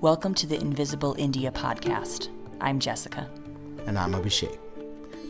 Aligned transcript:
Welcome 0.00 0.32
to 0.36 0.46
the 0.46 0.58
Invisible 0.58 1.14
India 1.18 1.50
podcast. 1.50 2.30
I'm 2.58 2.80
Jessica. 2.80 3.28
And 3.84 3.98
I'm 3.98 4.14
Abhishek. 4.14 4.58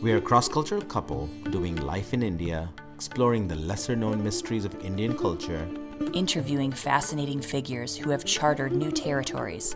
We 0.01 0.13
are 0.13 0.17
a 0.19 0.21
cross 0.21 0.47
cultural 0.47 0.81
couple 0.81 1.27
doing 1.49 1.75
life 1.75 2.13
in 2.13 2.23
India, 2.23 2.69
exploring 2.95 3.49
the 3.49 3.57
lesser 3.57 3.97
known 3.97 4.23
mysteries 4.23 4.63
of 4.63 4.73
Indian 4.81 5.17
culture, 5.17 5.67
interviewing 6.13 6.71
fascinating 6.71 7.41
figures 7.41 7.97
who 7.97 8.11
have 8.11 8.23
chartered 8.23 8.71
new 8.71 8.91
territories, 8.91 9.75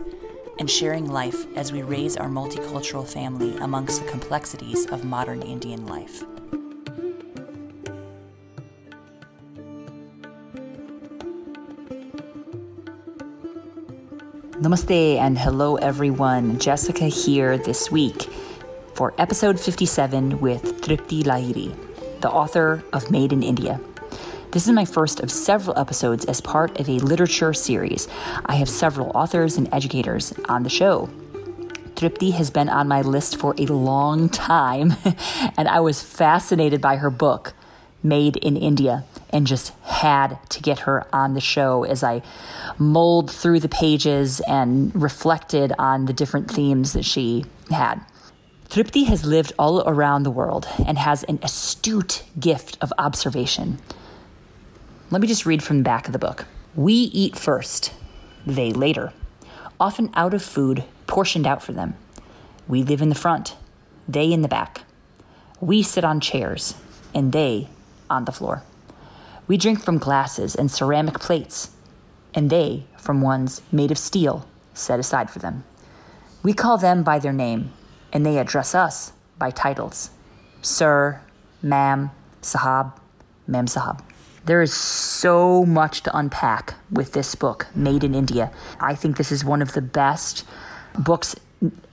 and 0.58 0.70
sharing 0.70 1.10
life 1.10 1.44
as 1.56 1.72
we 1.72 1.82
raise 1.82 2.16
our 2.16 2.30
multicultural 2.30 3.06
family 3.06 3.54
amongst 3.58 4.02
the 4.02 4.10
complexities 4.10 4.86
of 4.86 5.04
modern 5.04 5.42
Indian 5.42 5.86
life. 5.86 6.24
Namaste 14.66 15.18
and 15.18 15.38
hello 15.38 15.76
everyone. 15.76 16.58
Jessica 16.58 17.04
here 17.04 17.56
this 17.56 17.88
week 17.88 18.28
for 18.94 19.14
episode 19.16 19.60
57 19.60 20.40
with 20.40 20.80
Tripti 20.80 21.22
Lahiri, 21.22 21.72
the 22.20 22.28
author 22.28 22.82
of 22.92 23.08
Made 23.08 23.32
in 23.32 23.44
India. 23.44 23.78
This 24.50 24.66
is 24.66 24.72
my 24.72 24.84
first 24.84 25.20
of 25.20 25.30
several 25.30 25.78
episodes 25.78 26.24
as 26.24 26.40
part 26.40 26.80
of 26.80 26.88
a 26.88 26.98
literature 26.98 27.54
series. 27.54 28.08
I 28.44 28.56
have 28.56 28.68
several 28.68 29.12
authors 29.14 29.56
and 29.56 29.72
educators 29.72 30.34
on 30.48 30.64
the 30.64 30.68
show. 30.68 31.10
Tripti 31.94 32.32
has 32.32 32.50
been 32.50 32.68
on 32.68 32.88
my 32.88 33.02
list 33.02 33.36
for 33.36 33.54
a 33.58 33.66
long 33.66 34.28
time, 34.50 34.94
and 35.56 35.68
I 35.68 35.78
was 35.78 36.02
fascinated 36.02 36.80
by 36.80 36.96
her 36.96 37.10
book, 37.10 37.54
Made 38.02 38.36
in 38.38 38.56
India 38.56 39.04
and 39.30 39.46
just 39.46 39.72
had 39.82 40.38
to 40.50 40.62
get 40.62 40.80
her 40.80 41.06
on 41.12 41.34
the 41.34 41.40
show 41.40 41.84
as 41.84 42.02
I 42.02 42.22
mulled 42.78 43.30
through 43.30 43.60
the 43.60 43.68
pages 43.68 44.40
and 44.40 44.94
reflected 44.94 45.72
on 45.78 46.06
the 46.06 46.12
different 46.12 46.50
themes 46.50 46.92
that 46.92 47.04
she 47.04 47.44
had. 47.70 48.00
Tripti 48.68 49.06
has 49.06 49.24
lived 49.24 49.52
all 49.58 49.88
around 49.88 50.22
the 50.22 50.30
world 50.30 50.66
and 50.86 50.98
has 50.98 51.22
an 51.24 51.38
astute 51.42 52.24
gift 52.38 52.76
of 52.80 52.92
observation. 52.98 53.78
Let 55.10 55.20
me 55.20 55.28
just 55.28 55.46
read 55.46 55.62
from 55.62 55.78
the 55.78 55.84
back 55.84 56.06
of 56.06 56.12
the 56.12 56.18
book. 56.18 56.46
We 56.74 56.92
eat 56.92 57.36
first, 57.36 57.92
they 58.44 58.72
later, 58.72 59.12
often 59.78 60.10
out 60.14 60.34
of 60.34 60.42
food 60.42 60.84
portioned 61.06 61.46
out 61.46 61.62
for 61.62 61.72
them. 61.72 61.94
We 62.66 62.82
live 62.82 63.00
in 63.00 63.08
the 63.08 63.14
front, 63.14 63.56
they 64.08 64.32
in 64.32 64.42
the 64.42 64.48
back. 64.48 64.82
We 65.60 65.82
sit 65.82 66.04
on 66.04 66.20
chairs, 66.20 66.74
and 67.14 67.32
they 67.32 67.68
on 68.10 68.24
the 68.24 68.32
floor. 68.32 68.62
We 69.48 69.56
drink 69.56 69.80
from 69.80 69.98
glasses 69.98 70.56
and 70.56 70.70
ceramic 70.72 71.20
plates, 71.20 71.70
and 72.34 72.50
they 72.50 72.86
from 72.98 73.20
ones 73.20 73.62
made 73.70 73.92
of 73.92 73.98
steel 73.98 74.44
set 74.74 74.98
aside 74.98 75.30
for 75.30 75.38
them. 75.38 75.62
We 76.42 76.52
call 76.52 76.78
them 76.78 77.04
by 77.04 77.20
their 77.20 77.32
name, 77.32 77.72
and 78.12 78.26
they 78.26 78.38
address 78.38 78.74
us 78.74 79.12
by 79.38 79.52
titles 79.52 80.10
Sir, 80.62 81.20
Ma'am, 81.62 82.10
Sahab, 82.42 82.98
Ma'am 83.46 83.66
Sahab. 83.66 84.00
There 84.46 84.62
is 84.62 84.74
so 84.74 85.64
much 85.64 86.02
to 86.02 86.16
unpack 86.16 86.74
with 86.90 87.12
this 87.12 87.36
book, 87.36 87.68
Made 87.72 88.02
in 88.02 88.16
India. 88.16 88.50
I 88.80 88.96
think 88.96 89.16
this 89.16 89.30
is 89.30 89.44
one 89.44 89.62
of 89.62 89.74
the 89.74 89.82
best 89.82 90.44
books 90.98 91.36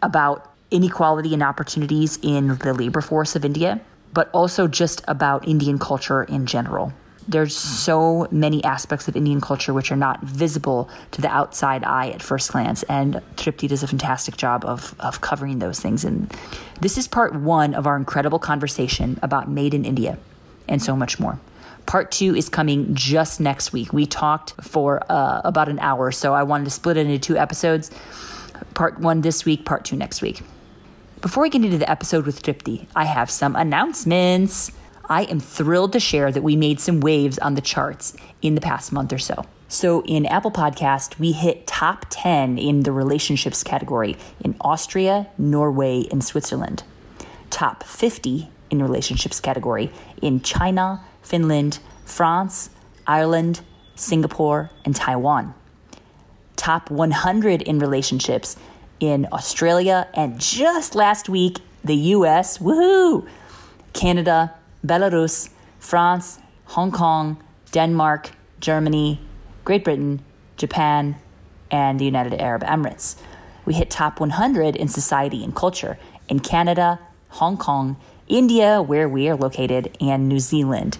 about 0.02 0.52
inequality 0.72 1.36
and 1.36 1.44
opportunities 1.44 2.18
in 2.24 2.58
the 2.58 2.74
labor 2.74 3.02
force 3.02 3.36
of 3.36 3.46
India, 3.46 3.80
but 4.12 4.32
also 4.34 4.68
just 4.68 5.04
about 5.08 5.48
Indian 5.48 5.78
culture 5.78 6.24
in 6.24 6.48
general 6.48 6.94
there's 7.28 7.56
so 7.56 8.28
many 8.32 8.64
aspects 8.64 9.08
of 9.08 9.16
Indian 9.16 9.42
culture 9.42 9.74
which 9.74 9.92
are 9.92 9.96
not 9.98 10.22
visible 10.22 10.90
to 11.12 11.22
the 11.22 11.30
outside 11.30 11.84
eye 11.84 12.10
at 12.10 12.22
first 12.22 12.52
glance. 12.52 12.84
And 12.84 13.16
Tripti 13.36 13.68
does 13.68 13.84
a 13.84 13.88
fantastic 13.88 14.38
job 14.38 14.66
of, 14.66 14.96
of 15.00 15.22
covering 15.22 15.60
those 15.60 15.80
things. 15.80 16.04
And 16.04 16.34
this 16.82 16.98
is 16.98 17.08
part 17.08 17.36
one 17.36 17.74
of 17.74 17.88
our 17.88 17.96
incredible 17.96 18.40
conversation 18.40 19.20
about 19.22 19.50
Made 19.50 19.74
in 19.74 19.86
India 19.86 20.18
and 20.68 20.82
so 20.82 20.96
much 20.96 21.20
more. 21.20 21.40
Part 21.86 22.12
two 22.12 22.36
is 22.36 22.48
coming 22.48 22.96
just 22.96 23.40
next 23.40 23.74
week. 23.74 23.92
We 23.92 24.06
talked 24.06 24.54
for 24.62 25.04
uh, 25.10 25.42
about 25.44 25.68
an 25.68 25.80
hour, 25.80 26.12
so 26.12 26.34
I 26.34 26.44
wanted 26.44 26.66
to 26.66 26.72
split 26.72 26.98
it 26.98 27.08
into 27.08 27.20
two 27.20 27.38
episodes. 27.38 27.92
Part 28.74 29.00
one 29.00 29.22
this 29.22 29.44
week, 29.44 29.66
part 29.66 29.84
two 29.84 29.98
next 29.98 30.22
week. 30.22 30.42
Before 31.22 31.44
we 31.44 31.50
get 31.50 31.64
into 31.64 31.78
the 31.78 31.90
episode 31.90 32.26
with 32.26 32.42
Tripti, 32.42 32.86
I 32.96 33.06
have 33.06 33.30
some 33.30 33.56
announcements. 33.56 34.72
I 35.10 35.24
am 35.24 35.40
thrilled 35.40 35.94
to 35.94 36.00
share 36.00 36.32
that 36.32 36.44
we 36.44 36.56
made 36.56 36.80
some 36.80 37.02
waves 37.02 37.38
on 37.40 37.56
the 37.56 37.62
charts 37.62 38.16
in 38.42 38.56
the 38.56 38.62
past 38.62 38.92
month 38.92 39.12
or 39.12 39.18
so. 39.18 39.46
So 39.68 40.04
in 40.04 40.26
Apple 40.26 40.52
Podcast, 40.52 41.20
we 41.20 41.32
hit 41.32 41.68
top 41.68 42.06
10 42.10 42.58
in 42.58 42.84
the 42.84 42.92
relationships 42.92 43.64
category 43.64 44.18
in 44.40 44.56
Austria, 44.62 45.28
Norway, 45.38 46.08
and 46.12 46.24
Switzerland. 46.24 46.84
Top 47.50 47.84
50 47.84 48.50
in 48.70 48.82
relationships 48.82 49.40
category 49.40 49.92
in 50.22 50.42
China, 50.42 51.04
Finland, 51.22 51.80
France, 52.06 52.70
Ireland, 53.06 53.62
Singapore, 53.96 54.72
and 54.86 54.96
Taiwan. 54.96 55.54
Top 56.56 56.90
100 56.90 57.62
in 57.62 57.80
relationships 57.80 58.56
in 59.00 59.28
Australia 59.34 60.08
and 60.14 60.40
just 60.40 60.96
last 60.96 61.28
week, 61.28 61.58
the 61.84 61.96
US, 61.96 62.60
woohoo! 62.60 63.28
Canada, 63.92 64.54
Belarus, 64.86 65.50
France, 65.80 66.40
Hong 66.66 66.92
Kong, 66.92 67.42
Denmark, 67.72 68.32
Germany, 68.60 69.20
Great 69.64 69.84
Britain, 69.84 70.22
Japan, 70.58 71.16
and 71.72 72.00
the 72.00 72.06
United 72.06 72.40
Arab 72.40 72.64
Emirates. 72.64 73.16
We 73.66 73.74
hit 73.74 73.90
top 73.90 74.20
100 74.20 74.76
in 74.76 74.88
society 74.88 75.44
and 75.44 75.56
culture 75.56 75.98
in 76.28 76.40
Canada, 76.40 77.00
Hong 77.30 77.58
Kong, 77.58 77.98
India, 78.28 78.82
where 78.82 79.08
we 79.08 79.28
are 79.30 79.36
located, 79.36 79.98
and 80.02 80.28
New 80.28 80.40
Zealand. 80.40 80.98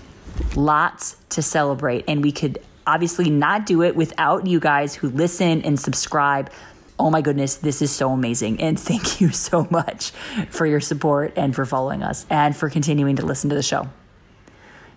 Lots 0.56 1.18
to 1.30 1.42
celebrate, 1.42 2.06
and 2.08 2.24
we 2.24 2.32
could 2.32 2.60
obviously 2.88 3.30
not 3.30 3.66
do 3.66 3.82
it 3.82 3.96
without 3.96 4.48
you 4.48 4.60
guys 4.60 4.96
who 4.96 5.10
listen 5.10 5.62
and 5.62 5.80
subscribe 5.80 6.50
oh 7.00 7.10
my 7.10 7.22
goodness, 7.22 7.56
this 7.56 7.82
is 7.82 7.92
so 7.92 8.12
amazing. 8.12 8.62
And 8.62 8.80
thank 8.80 9.22
you 9.22 9.32
so 9.32 9.68
much 9.70 10.12
for 10.50 10.66
your 10.66 10.80
support 10.80 11.34
and 11.36 11.56
for 11.56 11.66
following 11.66 12.04
us 12.04 12.26
and 12.30 12.56
for 12.56 12.70
continuing 12.70 13.16
to 13.18 13.26
listen 13.26 13.50
to 13.50 13.56
the 13.56 13.64
show. 13.64 13.90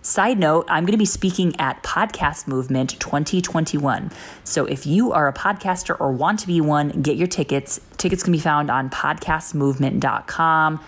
Side 0.07 0.39
note, 0.39 0.65
I'm 0.69 0.85
going 0.85 0.93
to 0.93 0.97
be 0.97 1.03
speaking 1.05 1.59
at 1.59 1.83
Podcast 1.83 2.47
Movement 2.47 2.97
2021. 2.97 4.09
So 4.45 4.65
if 4.65 4.85
you 4.85 5.11
are 5.11 5.27
a 5.27 5.33
podcaster 5.33 5.99
or 5.99 6.13
want 6.13 6.39
to 6.39 6.47
be 6.47 6.61
one, 6.61 7.01
get 7.01 7.17
your 7.17 7.27
tickets. 7.27 7.81
Tickets 7.97 8.23
can 8.23 8.31
be 8.31 8.39
found 8.39 8.71
on 8.71 8.89
podcastmovement.com, 8.89 10.79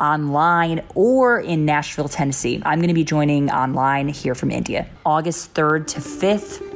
online, 0.00 0.82
or 0.94 1.38
in 1.38 1.66
Nashville, 1.66 2.08
Tennessee. 2.08 2.62
I'm 2.64 2.78
going 2.78 2.88
to 2.88 2.94
be 2.94 3.04
joining 3.04 3.50
online 3.50 4.08
here 4.08 4.34
from 4.34 4.50
India, 4.50 4.88
August 5.04 5.52
3rd 5.52 5.88
to 5.88 6.00
5th. 6.00 6.71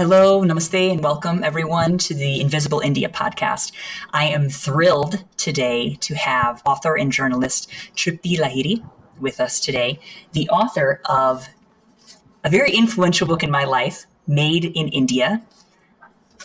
Hello, 0.00 0.40
namaste, 0.40 0.92
and 0.92 1.04
welcome 1.04 1.44
everyone 1.44 1.98
to 1.98 2.14
the 2.14 2.40
Invisible 2.40 2.80
India 2.80 3.10
podcast. 3.10 3.70
I 4.14 4.28
am 4.28 4.48
thrilled 4.48 5.22
today 5.36 5.96
to 5.96 6.14
have 6.14 6.62
author 6.64 6.96
and 6.96 7.12
journalist 7.12 7.70
Tripti 7.96 8.38
Lahiri 8.38 8.82
with 9.20 9.40
us 9.40 9.60
today, 9.60 10.00
the 10.32 10.48
author 10.48 11.02
of 11.04 11.50
a 12.42 12.48
very 12.48 12.70
influential 12.70 13.26
book 13.26 13.42
in 13.42 13.50
my 13.50 13.64
life, 13.64 14.06
Made 14.26 14.64
in 14.64 14.88
India. 14.88 15.42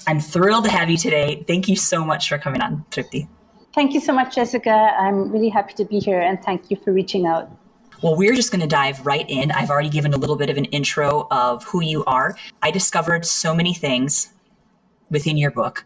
I'm 0.05 0.19
thrilled 0.19 0.65
to 0.65 0.71
have 0.71 0.89
you 0.89 0.97
today. 0.97 1.45
Thank 1.47 1.69
you 1.69 1.77
so 1.77 2.03
much 2.03 2.27
for 2.27 2.37
coming 2.37 2.59
on, 2.59 2.83
Tripti. 2.91 3.29
Thank 3.73 3.93
you 3.93 4.01
so 4.01 4.11
much, 4.11 4.35
Jessica. 4.35 4.69
I'm 4.99 5.31
really 5.31 5.47
happy 5.47 5.75
to 5.75 5.85
be 5.85 5.99
here, 5.99 6.19
and 6.19 6.43
thank 6.43 6.69
you 6.69 6.75
for 6.75 6.91
reaching 6.91 7.25
out. 7.25 7.49
Well, 8.01 8.15
we're 8.15 8.35
just 8.35 8.51
going 8.51 8.61
to 8.61 8.67
dive 8.67 9.05
right 9.05 9.25
in. 9.29 9.51
I've 9.51 9.69
already 9.69 9.89
given 9.89 10.13
a 10.13 10.17
little 10.17 10.35
bit 10.35 10.49
of 10.49 10.57
an 10.57 10.65
intro 10.65 11.27
of 11.31 11.63
who 11.63 11.81
you 11.81 12.03
are. 12.05 12.37
I 12.61 12.71
discovered 12.71 13.25
so 13.25 13.55
many 13.55 13.73
things 13.73 14.33
within 15.09 15.37
your 15.37 15.51
book. 15.51 15.85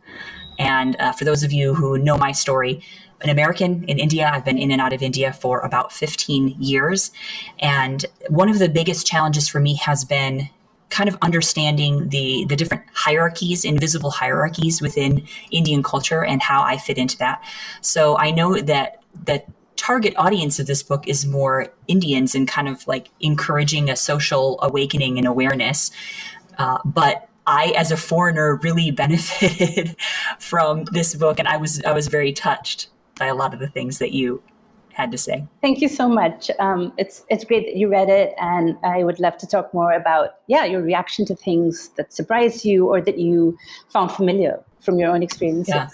And 0.58 0.96
uh, 1.00 1.14
for 1.14 1.26
those 1.26 1.44
of 1.44 1.52
you 1.52 1.74
who 1.74 1.98
know 1.98 2.18
my 2.18 2.32
story, 2.32 2.82
an 3.22 3.30
American 3.30 3.84
in 3.86 4.00
India. 4.00 4.30
I've 4.34 4.46
been 4.46 4.58
in 4.58 4.72
and 4.72 4.82
out 4.82 4.94
of 4.94 5.02
India 5.02 5.34
for 5.34 5.60
about 5.60 5.92
15 5.92 6.56
years. 6.60 7.12
And 7.60 8.06
one 8.30 8.50
of 8.50 8.60
the 8.60 8.70
biggest 8.70 9.06
challenges 9.06 9.48
for 9.48 9.60
me 9.60 9.76
has 9.76 10.06
been 10.06 10.50
kind 10.90 11.08
of 11.08 11.18
understanding 11.22 12.10
the 12.10 12.46
the 12.46 12.56
different 12.56 12.84
hierarchies, 12.94 13.64
invisible 13.64 14.10
hierarchies 14.10 14.82
within 14.82 15.24
Indian 15.52 15.84
culture 15.84 16.24
and 16.24 16.42
how 16.42 16.64
I 16.64 16.78
fit 16.78 16.98
into 16.98 17.18
that. 17.18 17.44
So 17.82 18.18
I 18.18 18.32
know 18.32 18.60
that 18.60 19.04
that 19.26 19.48
target 19.80 20.14
audience 20.18 20.60
of 20.60 20.68
this 20.68 20.84
book 20.84 21.08
is 21.08 21.26
more 21.26 21.68
Indians 21.88 22.36
and 22.36 22.48
kind 22.48 22.68
of 22.68 22.86
like 22.86 23.10
encouraging 23.22 23.90
a 23.90 23.96
social 23.96 24.60
awakening 24.62 25.18
and 25.18 25.26
awareness. 25.26 25.90
Uh, 26.58 26.80
but 26.84 27.30
I, 27.48 27.74
as 27.78 27.90
a 27.90 27.98
foreigner, 27.98 28.56
really 28.62 28.92
benefited 29.04 29.96
from 30.38 30.84
this 30.92 31.16
book, 31.16 31.40
and 31.40 31.48
I 31.48 31.58
was 31.58 31.82
I 31.84 31.94
was 31.94 32.08
very 32.08 32.34
touched 32.34 32.90
by 33.18 33.28
a 33.28 33.36
lot 33.36 33.54
of 33.54 33.60
the 33.60 33.70
things 33.70 34.00
that 34.00 34.12
you 34.12 34.44
had 34.92 35.12
to 35.12 35.18
say. 35.18 35.48
Thank 35.62 35.80
you 35.80 35.88
so 35.88 36.10
much. 36.10 36.52
Um, 36.60 36.92
it's 36.98 37.24
it's 37.30 37.46
great 37.46 37.66
that 37.66 37.78
you 37.78 37.88
read 37.88 38.10
it, 38.10 38.34
and 38.38 38.78
I 38.84 39.06
would 39.06 39.20
love 39.20 39.38
to 39.38 39.48
talk 39.48 39.74
more 39.74 39.94
about 39.94 40.36
yeah 40.48 40.66
your 40.66 40.82
reaction 40.82 41.26
to 41.28 41.36
things 41.36 41.90
that 41.96 42.12
surprised 42.12 42.66
you 42.66 42.88
or 42.88 43.00
that 43.02 43.18
you 43.18 43.58
found 43.88 44.12
familiar 44.12 44.62
from 44.80 45.00
your 45.00 45.12
own 45.12 45.24
experiences. 45.24 45.74
Yeah. 45.74 45.90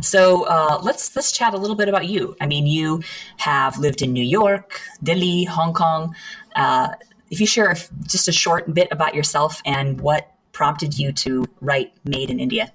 So 0.00 0.44
uh, 0.44 0.80
let's 0.82 1.14
let's 1.16 1.32
chat 1.32 1.54
a 1.54 1.56
little 1.56 1.76
bit 1.76 1.88
about 1.88 2.06
you. 2.06 2.36
I 2.40 2.46
mean, 2.46 2.66
you 2.66 3.02
have 3.38 3.78
lived 3.78 4.02
in 4.02 4.12
New 4.12 4.24
York, 4.24 4.80
Delhi, 5.02 5.44
Hong 5.44 5.74
Kong. 5.74 6.14
Uh, 6.54 6.88
if 7.30 7.40
you 7.40 7.46
share 7.46 7.74
just 8.06 8.28
a 8.28 8.32
short 8.32 8.72
bit 8.74 8.88
about 8.90 9.14
yourself 9.14 9.62
and 9.64 10.00
what 10.00 10.32
prompted 10.52 10.98
you 10.98 11.12
to 11.12 11.44
write 11.60 11.92
Made 12.04 12.30
in 12.30 12.40
India. 12.40 12.72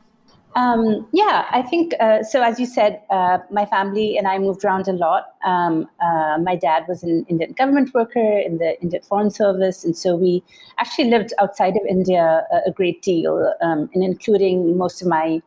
Um, 0.56 1.06
yeah, 1.12 1.48
I 1.52 1.62
think 1.62 1.94
uh, 2.00 2.24
so. 2.24 2.42
As 2.42 2.62
you 2.62 2.66
said, 2.66 3.02
uh, 3.10 3.40
my 3.52 3.66
family 3.66 4.18
and 4.18 4.26
I 4.26 4.38
moved 4.38 4.64
around 4.64 4.88
a 4.88 4.94
lot. 4.94 5.34
Um, 5.44 5.90
uh, 6.02 6.38
my 6.42 6.56
dad 6.56 6.86
was 6.88 7.04
an 7.04 7.26
Indian 7.28 7.52
government 7.52 7.94
worker 7.94 8.40
in 8.40 8.58
the 8.58 8.82
Indian 8.82 9.04
Foreign 9.04 9.32
Service, 9.32 9.84
and 9.84 9.98
so 9.98 10.16
we 10.16 10.44
actually 10.80 11.10
lived 11.10 11.34
outside 11.42 11.76
of 11.76 11.82
India 11.90 12.48
a, 12.54 12.70
a 12.70 12.72
great 12.72 13.02
deal, 13.02 13.54
um, 13.62 13.90
and 13.94 14.02
including 14.02 14.78
most 14.78 15.02
of 15.02 15.10
my, 15.10 15.42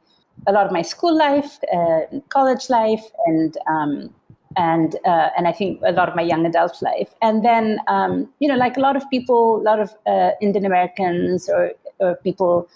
a 0.46 0.52
lot 0.52 0.66
of 0.66 0.72
my 0.72 0.82
school 0.82 1.16
life, 1.16 1.58
uh, 1.74 2.00
college 2.28 2.68
life, 2.68 3.04
and 3.24 3.56
um, 3.66 4.14
and 4.58 4.96
uh, 5.06 5.30
and 5.38 5.48
I 5.48 5.52
think 5.52 5.80
a 5.86 5.92
lot 5.92 6.10
of 6.10 6.16
my 6.16 6.22
young 6.22 6.44
adult 6.44 6.82
life. 6.82 7.14
And 7.22 7.42
then, 7.42 7.78
um, 7.88 8.28
you 8.40 8.48
know, 8.48 8.56
like 8.56 8.76
a 8.76 8.80
lot 8.80 8.94
of 8.94 9.08
people, 9.08 9.56
a 9.56 9.64
lot 9.64 9.80
of 9.80 9.94
uh, 10.06 10.32
Indian 10.42 10.66
Americans 10.66 11.48
or, 11.48 11.72
or 11.98 12.16
people 12.16 12.68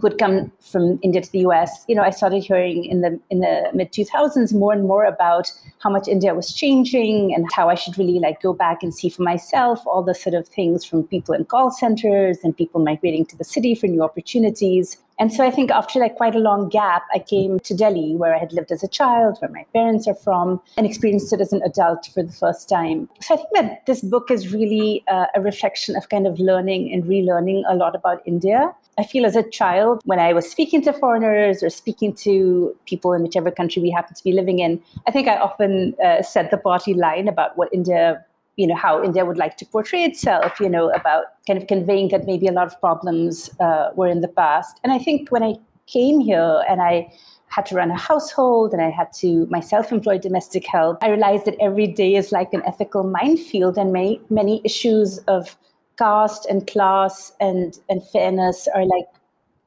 who 0.00 0.08
had 0.08 0.18
come 0.18 0.50
from 0.60 0.98
India 1.02 1.20
to 1.20 1.30
the 1.30 1.40
US, 1.40 1.84
you 1.88 1.94
know, 1.94 2.02
I 2.02 2.10
started 2.10 2.42
hearing 2.42 2.84
in 2.84 3.00
the 3.00 3.18
in 3.30 3.40
the 3.40 3.70
mid 3.74 3.92
2000s 3.92 4.54
more 4.54 4.72
and 4.72 4.84
more 4.84 5.04
about 5.04 5.52
how 5.78 5.90
much 5.90 6.08
India 6.08 6.34
was 6.34 6.52
changing 6.52 7.34
and 7.34 7.46
how 7.52 7.68
I 7.68 7.74
should 7.74 7.98
really 7.98 8.18
like 8.18 8.40
go 8.42 8.52
back 8.52 8.82
and 8.82 8.94
see 8.94 9.08
for 9.08 9.22
myself 9.22 9.86
all 9.86 10.02
the 10.02 10.14
sort 10.14 10.34
of 10.34 10.48
things 10.48 10.84
from 10.84 11.04
people 11.04 11.34
in 11.34 11.44
call 11.44 11.70
centers 11.70 12.38
and 12.42 12.56
people 12.56 12.82
migrating 12.82 13.26
to 13.26 13.36
the 13.36 13.44
city 13.44 13.74
for 13.74 13.86
new 13.86 14.02
opportunities. 14.02 14.96
And 15.20 15.30
so 15.30 15.44
I 15.44 15.50
think 15.50 15.70
after 15.70 15.98
like 16.00 16.14
quite 16.16 16.34
a 16.34 16.38
long 16.38 16.70
gap, 16.70 17.02
I 17.14 17.18
came 17.18 17.60
to 17.60 17.74
Delhi, 17.74 18.16
where 18.16 18.34
I 18.34 18.38
had 18.38 18.54
lived 18.54 18.72
as 18.72 18.82
a 18.82 18.88
child, 18.88 19.36
where 19.40 19.50
my 19.50 19.66
parents 19.74 20.08
are 20.08 20.14
from, 20.14 20.62
and 20.78 20.86
experienced 20.86 21.30
it 21.34 21.42
as 21.42 21.52
an 21.52 21.60
adult 21.62 22.08
for 22.14 22.22
the 22.22 22.32
first 22.32 22.70
time. 22.70 23.06
So 23.20 23.34
I 23.34 23.36
think 23.36 23.50
that 23.52 23.84
this 23.84 24.00
book 24.00 24.30
is 24.30 24.50
really 24.50 25.04
uh, 25.08 25.26
a 25.34 25.42
reflection 25.42 25.94
of 25.94 26.08
kind 26.08 26.26
of 26.26 26.38
learning 26.38 26.90
and 26.90 27.04
relearning 27.04 27.64
a 27.68 27.74
lot 27.74 27.94
about 27.94 28.22
India. 28.24 28.74
I 28.98 29.04
feel 29.04 29.24
as 29.24 29.36
a 29.36 29.48
child, 29.48 30.02
when 30.04 30.18
I 30.18 30.32
was 30.32 30.50
speaking 30.50 30.82
to 30.82 30.92
foreigners 30.92 31.62
or 31.62 31.70
speaking 31.70 32.14
to 32.16 32.76
people 32.86 33.12
in 33.12 33.22
whichever 33.22 33.50
country 33.50 33.80
we 33.80 33.90
happen 33.90 34.14
to 34.14 34.24
be 34.24 34.32
living 34.32 34.58
in, 34.58 34.82
I 35.06 35.10
think 35.10 35.28
I 35.28 35.38
often 35.38 35.94
uh, 36.04 36.22
said 36.22 36.50
the 36.50 36.58
party 36.58 36.94
line 36.94 37.28
about 37.28 37.56
what 37.56 37.68
India 37.72 38.24
you 38.56 38.66
know 38.66 38.74
how 38.74 39.02
India 39.02 39.24
would 39.24 39.38
like 39.38 39.56
to 39.56 39.64
portray 39.64 40.04
itself, 40.04 40.60
you 40.60 40.68
know, 40.68 40.90
about 40.90 41.24
kind 41.46 41.58
of 41.58 41.66
conveying 41.66 42.08
that 42.08 42.26
maybe 42.26 42.46
a 42.46 42.52
lot 42.52 42.66
of 42.66 42.78
problems 42.78 43.48
uh, 43.58 43.88
were 43.94 44.08
in 44.08 44.20
the 44.20 44.28
past. 44.28 44.80
And 44.84 44.92
I 44.92 44.98
think 44.98 45.30
when 45.30 45.42
I 45.42 45.54
came 45.86 46.20
here 46.20 46.62
and 46.68 46.82
I 46.82 47.10
had 47.46 47.64
to 47.66 47.74
run 47.74 47.90
a 47.90 47.96
household 47.96 48.72
and 48.72 48.82
I 48.82 48.90
had 48.90 49.12
to 49.14 49.46
myself 49.46 49.90
employ 49.90 50.18
domestic 50.18 50.66
help, 50.66 50.98
I 51.00 51.08
realized 51.08 51.46
that 51.46 51.56
every 51.58 51.86
day 51.86 52.14
is 52.16 52.32
like 52.32 52.52
an 52.52 52.62
ethical 52.66 53.02
minefield 53.02 53.78
and 53.78 53.92
many 53.92 54.20
many 54.28 54.60
issues 54.62 55.18
of 55.20 55.56
caste 55.98 56.46
and 56.48 56.66
class 56.66 57.32
and 57.40 57.78
and 57.88 58.02
fairness 58.08 58.68
are 58.74 58.84
like 58.84 59.06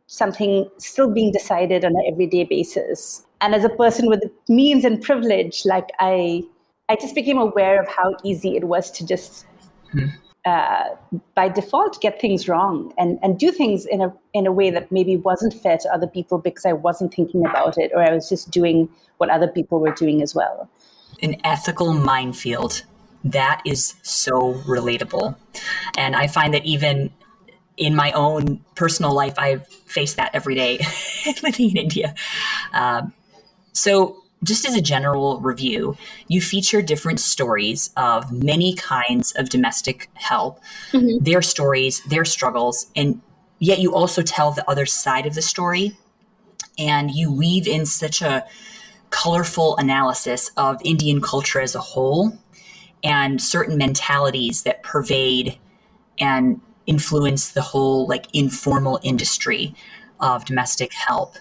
something 0.07 0.69
still 0.77 1.11
being 1.11 1.31
decided 1.31 1.83
on 1.83 1.91
an 1.91 2.03
everyday 2.07 2.43
basis. 2.43 3.25
And 3.41 3.55
as 3.55 3.63
a 3.63 3.69
person 3.69 4.07
with 4.07 4.23
means 4.47 4.85
and 4.85 5.01
privilege, 5.01 5.65
like 5.65 5.89
I 5.99 6.43
I 6.89 6.95
just 6.95 7.15
became 7.15 7.37
aware 7.37 7.81
of 7.81 7.87
how 7.87 8.15
easy 8.23 8.55
it 8.55 8.65
was 8.65 8.91
to 8.91 9.05
just, 9.05 9.45
hmm. 9.91 10.07
uh, 10.45 10.89
by 11.33 11.49
default, 11.49 12.01
get 12.01 12.19
things 12.19 12.47
wrong 12.47 12.93
and, 12.97 13.17
and 13.23 13.39
do 13.39 13.51
things 13.51 13.85
in 13.85 14.01
a 14.01 14.13
in 14.33 14.45
a 14.45 14.51
way 14.51 14.69
that 14.69 14.91
maybe 14.91 15.15
wasn't 15.15 15.53
fair 15.53 15.77
to 15.77 15.93
other 15.93 16.07
people 16.07 16.37
because 16.37 16.65
I 16.65 16.73
wasn't 16.73 17.13
thinking 17.13 17.45
about 17.45 17.77
it 17.77 17.91
or 17.95 18.01
I 18.03 18.13
was 18.13 18.29
just 18.29 18.51
doing 18.51 18.89
what 19.17 19.29
other 19.29 19.47
people 19.47 19.79
were 19.79 19.93
doing 19.93 20.21
as 20.21 20.35
well. 20.35 20.69
An 21.21 21.35
ethical 21.43 21.93
minefield. 21.93 22.83
That 23.23 23.61
is 23.65 23.95
so 24.01 24.55
relatable. 24.65 25.35
And 25.97 26.15
I 26.15 26.27
find 26.27 26.53
that 26.53 26.65
even 26.65 27.11
in 27.77 27.95
my 27.95 28.11
own 28.11 28.63
personal 28.75 29.13
life, 29.13 29.33
I've 29.37 29.67
faced 29.67 30.17
that 30.17 30.31
every 30.33 30.55
day 30.55 30.79
living 31.43 31.71
in 31.71 31.77
India. 31.77 32.13
Um, 32.73 33.13
so 33.71 34.23
just 34.43 34.65
as 34.67 34.75
a 34.75 34.81
general 34.81 35.39
review, 35.39 35.97
you 36.27 36.41
feature 36.41 36.81
different 36.81 37.19
stories 37.19 37.91
of 37.95 38.31
many 38.31 38.75
kinds 38.75 39.31
of 39.33 39.49
domestic 39.49 40.09
help, 40.15 40.59
mm-hmm. 40.91 41.23
their 41.23 41.41
stories, 41.41 42.01
their 42.03 42.25
struggles, 42.25 42.87
and 42.95 43.21
yet 43.59 43.79
you 43.79 43.95
also 43.95 44.21
tell 44.21 44.51
the 44.51 44.69
other 44.69 44.85
side 44.85 45.25
of 45.25 45.35
the 45.35 45.41
story. 45.41 45.97
And 46.77 47.11
you 47.11 47.31
weave 47.31 47.67
in 47.67 47.85
such 47.85 48.21
a 48.21 48.45
colorful 49.11 49.77
analysis 49.77 50.49
of 50.57 50.81
Indian 50.83 51.21
culture 51.21 51.61
as 51.61 51.75
a 51.75 51.79
whole 51.79 52.37
and 53.03 53.41
certain 53.41 53.77
mentalities 53.77 54.63
that 54.63 54.83
pervade 54.83 55.57
and 56.19 56.61
influence 56.85 57.51
the 57.51 57.61
whole 57.61 58.07
like 58.07 58.27
informal 58.33 58.99
industry 59.03 59.73
of 60.19 60.45
domestic 60.45 60.93
help. 60.93 61.35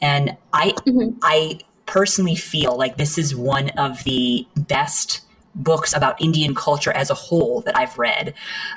And 0.00 0.36
I 0.52 0.72
mm-hmm. 0.86 1.18
I 1.22 1.60
personally 1.86 2.34
feel 2.34 2.76
like 2.76 2.96
this 2.96 3.18
is 3.18 3.34
one 3.34 3.70
of 3.70 4.02
the 4.04 4.46
best 4.56 5.20
books 5.54 5.94
about 5.94 6.20
Indian 6.20 6.54
culture 6.54 6.92
as 6.92 7.10
a 7.10 7.14
whole 7.14 7.60
that 7.62 7.76
I've 7.76 7.98
read. 7.98 8.34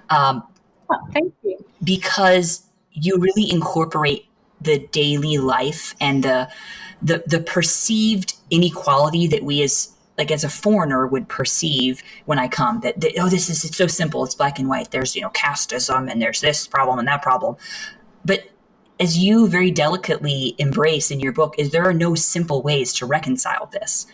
Um, 0.09 0.43
oh, 0.91 1.07
thank 1.13 1.33
you. 1.43 1.57
Because 1.83 2.63
you 2.91 3.17
really 3.17 3.49
incorporate 3.49 4.25
the 4.61 4.79
daily 4.87 5.37
life 5.37 5.95
and 5.99 6.23
the, 6.23 6.49
the 7.01 7.23
the 7.25 7.39
perceived 7.39 8.35
inequality 8.49 9.27
that 9.27 9.43
we 9.43 9.61
as 9.61 9.94
like 10.17 10.31
as 10.31 10.43
a 10.43 10.49
foreigner 10.49 11.05
would 11.07 11.27
perceive 11.27 12.01
when 12.25 12.39
I 12.39 12.47
come 12.47 12.79
that, 12.81 12.99
that, 13.01 13.13
oh 13.19 13.29
this 13.29 13.49
is 13.49 13.63
it's 13.65 13.77
so 13.77 13.87
simple 13.87 14.23
it's 14.23 14.35
black 14.35 14.59
and 14.59 14.69
white 14.69 14.91
there's 14.91 15.15
you 15.15 15.21
know 15.21 15.29
casteism 15.29 16.09
and 16.09 16.21
there's 16.21 16.41
this 16.41 16.67
problem 16.67 16.99
and 16.99 17.07
that 17.07 17.21
problem 17.21 17.57
but 18.23 18.49
as 18.99 19.17
you 19.17 19.47
very 19.47 19.71
delicately 19.71 20.55
embrace 20.57 21.11
in 21.11 21.19
your 21.19 21.31
book, 21.31 21.55
is 21.57 21.71
there 21.71 21.87
are 21.87 21.93
no 21.93 22.15
simple 22.15 22.61
ways 22.61 22.93
to 22.93 23.05
reconcile 23.05 23.67
this. 23.67 24.07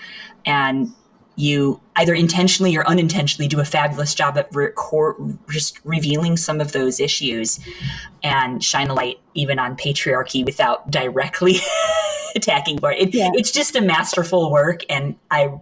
And 0.46 0.92
you 1.36 1.80
either 1.96 2.14
intentionally 2.14 2.76
or 2.76 2.86
unintentionally 2.88 3.48
do 3.48 3.60
a 3.60 3.66
fabulous 3.66 4.14
job 4.14 4.38
at 4.38 4.54
record, 4.54 5.16
just 5.50 5.80
revealing 5.86 6.36
some 6.36 6.60
of 6.60 6.72
those 6.72 7.00
issues 7.00 7.60
and 8.22 8.64
shine 8.64 8.90
a 8.90 8.94
light 8.94 9.20
even 9.34 9.58
on 9.58 9.78
patriarchy 9.78 10.44
without 10.44 10.90
directly 10.92 11.58
attacking 12.36 12.80
it. 12.82 13.14
Yeah. 13.14 13.30
It's 13.34 13.52
just 13.52 13.76
a 13.76 13.82
masterful 13.82 14.52
work, 14.52 14.84
and 14.90 15.16
I'm 15.30 15.62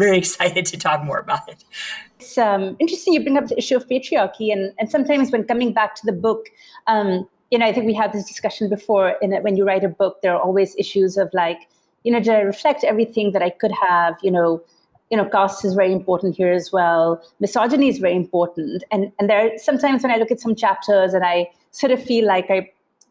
very 0.00 0.18
excited 0.24 0.66
to 0.66 0.76
talk 0.76 1.04
more 1.04 1.18
about 1.18 1.48
it. 1.48 1.64
It's 2.18 2.36
um, 2.36 2.76
interesting 2.78 3.14
you 3.14 3.22
bring 3.22 3.38
up 3.38 3.46
the 3.46 3.58
issue 3.58 3.76
of 3.76 3.86
patriarchy, 3.88 4.52
and, 4.52 4.72
and 4.78 4.90
sometimes 4.90 5.30
when 5.30 5.44
coming 5.44 5.72
back 5.72 5.94
to 5.96 6.02
the 6.04 6.12
book, 6.12 6.48
um, 6.86 7.28
you 7.50 7.58
know, 7.58 7.66
I 7.66 7.72
think 7.72 7.86
we 7.86 7.94
had 7.94 8.12
this 8.12 8.26
discussion 8.26 8.68
before. 8.68 9.16
In 9.22 9.30
that, 9.30 9.42
when 9.42 9.56
you 9.56 9.64
write 9.64 9.84
a 9.84 9.88
book, 9.88 10.22
there 10.22 10.34
are 10.34 10.40
always 10.40 10.74
issues 10.76 11.16
of 11.16 11.30
like, 11.32 11.68
you 12.04 12.12
know, 12.12 12.20
did 12.20 12.34
I 12.34 12.40
reflect 12.40 12.84
everything 12.84 13.32
that 13.32 13.42
I 13.42 13.50
could 13.50 13.72
have? 13.72 14.16
You 14.22 14.30
know, 14.30 14.62
you 15.10 15.16
know, 15.16 15.24
caste 15.24 15.64
is 15.64 15.74
very 15.74 15.92
important 15.92 16.36
here 16.36 16.52
as 16.52 16.70
well. 16.72 17.20
Misogyny 17.40 17.88
is 17.88 17.98
very 17.98 18.14
important, 18.14 18.84
and 18.92 19.12
and 19.18 19.28
there 19.28 19.46
are 19.46 19.58
sometimes 19.58 20.02
when 20.02 20.12
I 20.12 20.16
look 20.16 20.30
at 20.30 20.40
some 20.40 20.54
chapters 20.54 21.14
and 21.14 21.24
I 21.24 21.50
sort 21.72 21.92
of 21.92 22.02
feel 22.02 22.26
like 22.26 22.50
I 22.50 22.70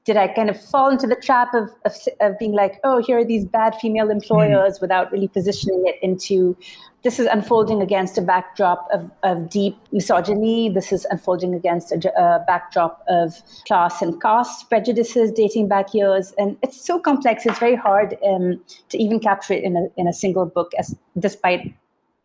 did 0.10 0.18
I 0.18 0.28
kind 0.28 0.50
of 0.50 0.60
fall 0.60 0.90
into 0.90 1.06
the 1.06 1.16
trap 1.16 1.54
of, 1.54 1.70
of, 1.86 1.94
of 2.20 2.40
being 2.40 2.54
like, 2.54 2.80
oh, 2.84 3.00
here 3.00 3.20
are 3.20 3.24
these 3.24 3.46
bad 3.46 3.76
female 3.76 4.10
employers 4.10 4.80
mm. 4.80 4.82
without 4.82 5.12
really 5.12 5.28
positioning 5.28 5.84
it 5.86 5.98
into 6.02 6.58
this 7.04 7.20
is 7.20 7.28
unfolding 7.28 7.80
against 7.80 8.18
a 8.18 8.22
backdrop 8.24 8.88
of, 8.92 9.12
of 9.22 9.52
deep 9.52 9.78
misogyny. 9.92 10.68
This 10.68 10.92
is 10.92 11.06
unfolding 11.12 11.54
against 11.54 11.92
a, 11.92 11.98
a, 12.20 12.44
backdrop 12.48 13.06
of 13.08 13.36
class 13.68 14.02
and 14.02 14.20
caste 14.20 14.68
prejudices 14.68 15.32
dating 15.32 15.68
back 15.68 15.94
years. 15.94 16.34
And 16.40 16.58
it's 16.64 16.84
so 16.84 16.98
complex, 16.98 17.46
it's 17.46 17.60
very 17.60 17.76
hard 17.76 18.18
um, 18.26 18.60
to 18.90 18.98
even 18.98 19.20
capture 19.20 19.54
it 19.54 19.64
in 19.64 19.78
a, 19.78 19.90
in 19.96 20.08
a 20.08 20.14
single 20.14 20.48
book, 20.48 20.72
as 20.80 20.96
despite 21.20 21.72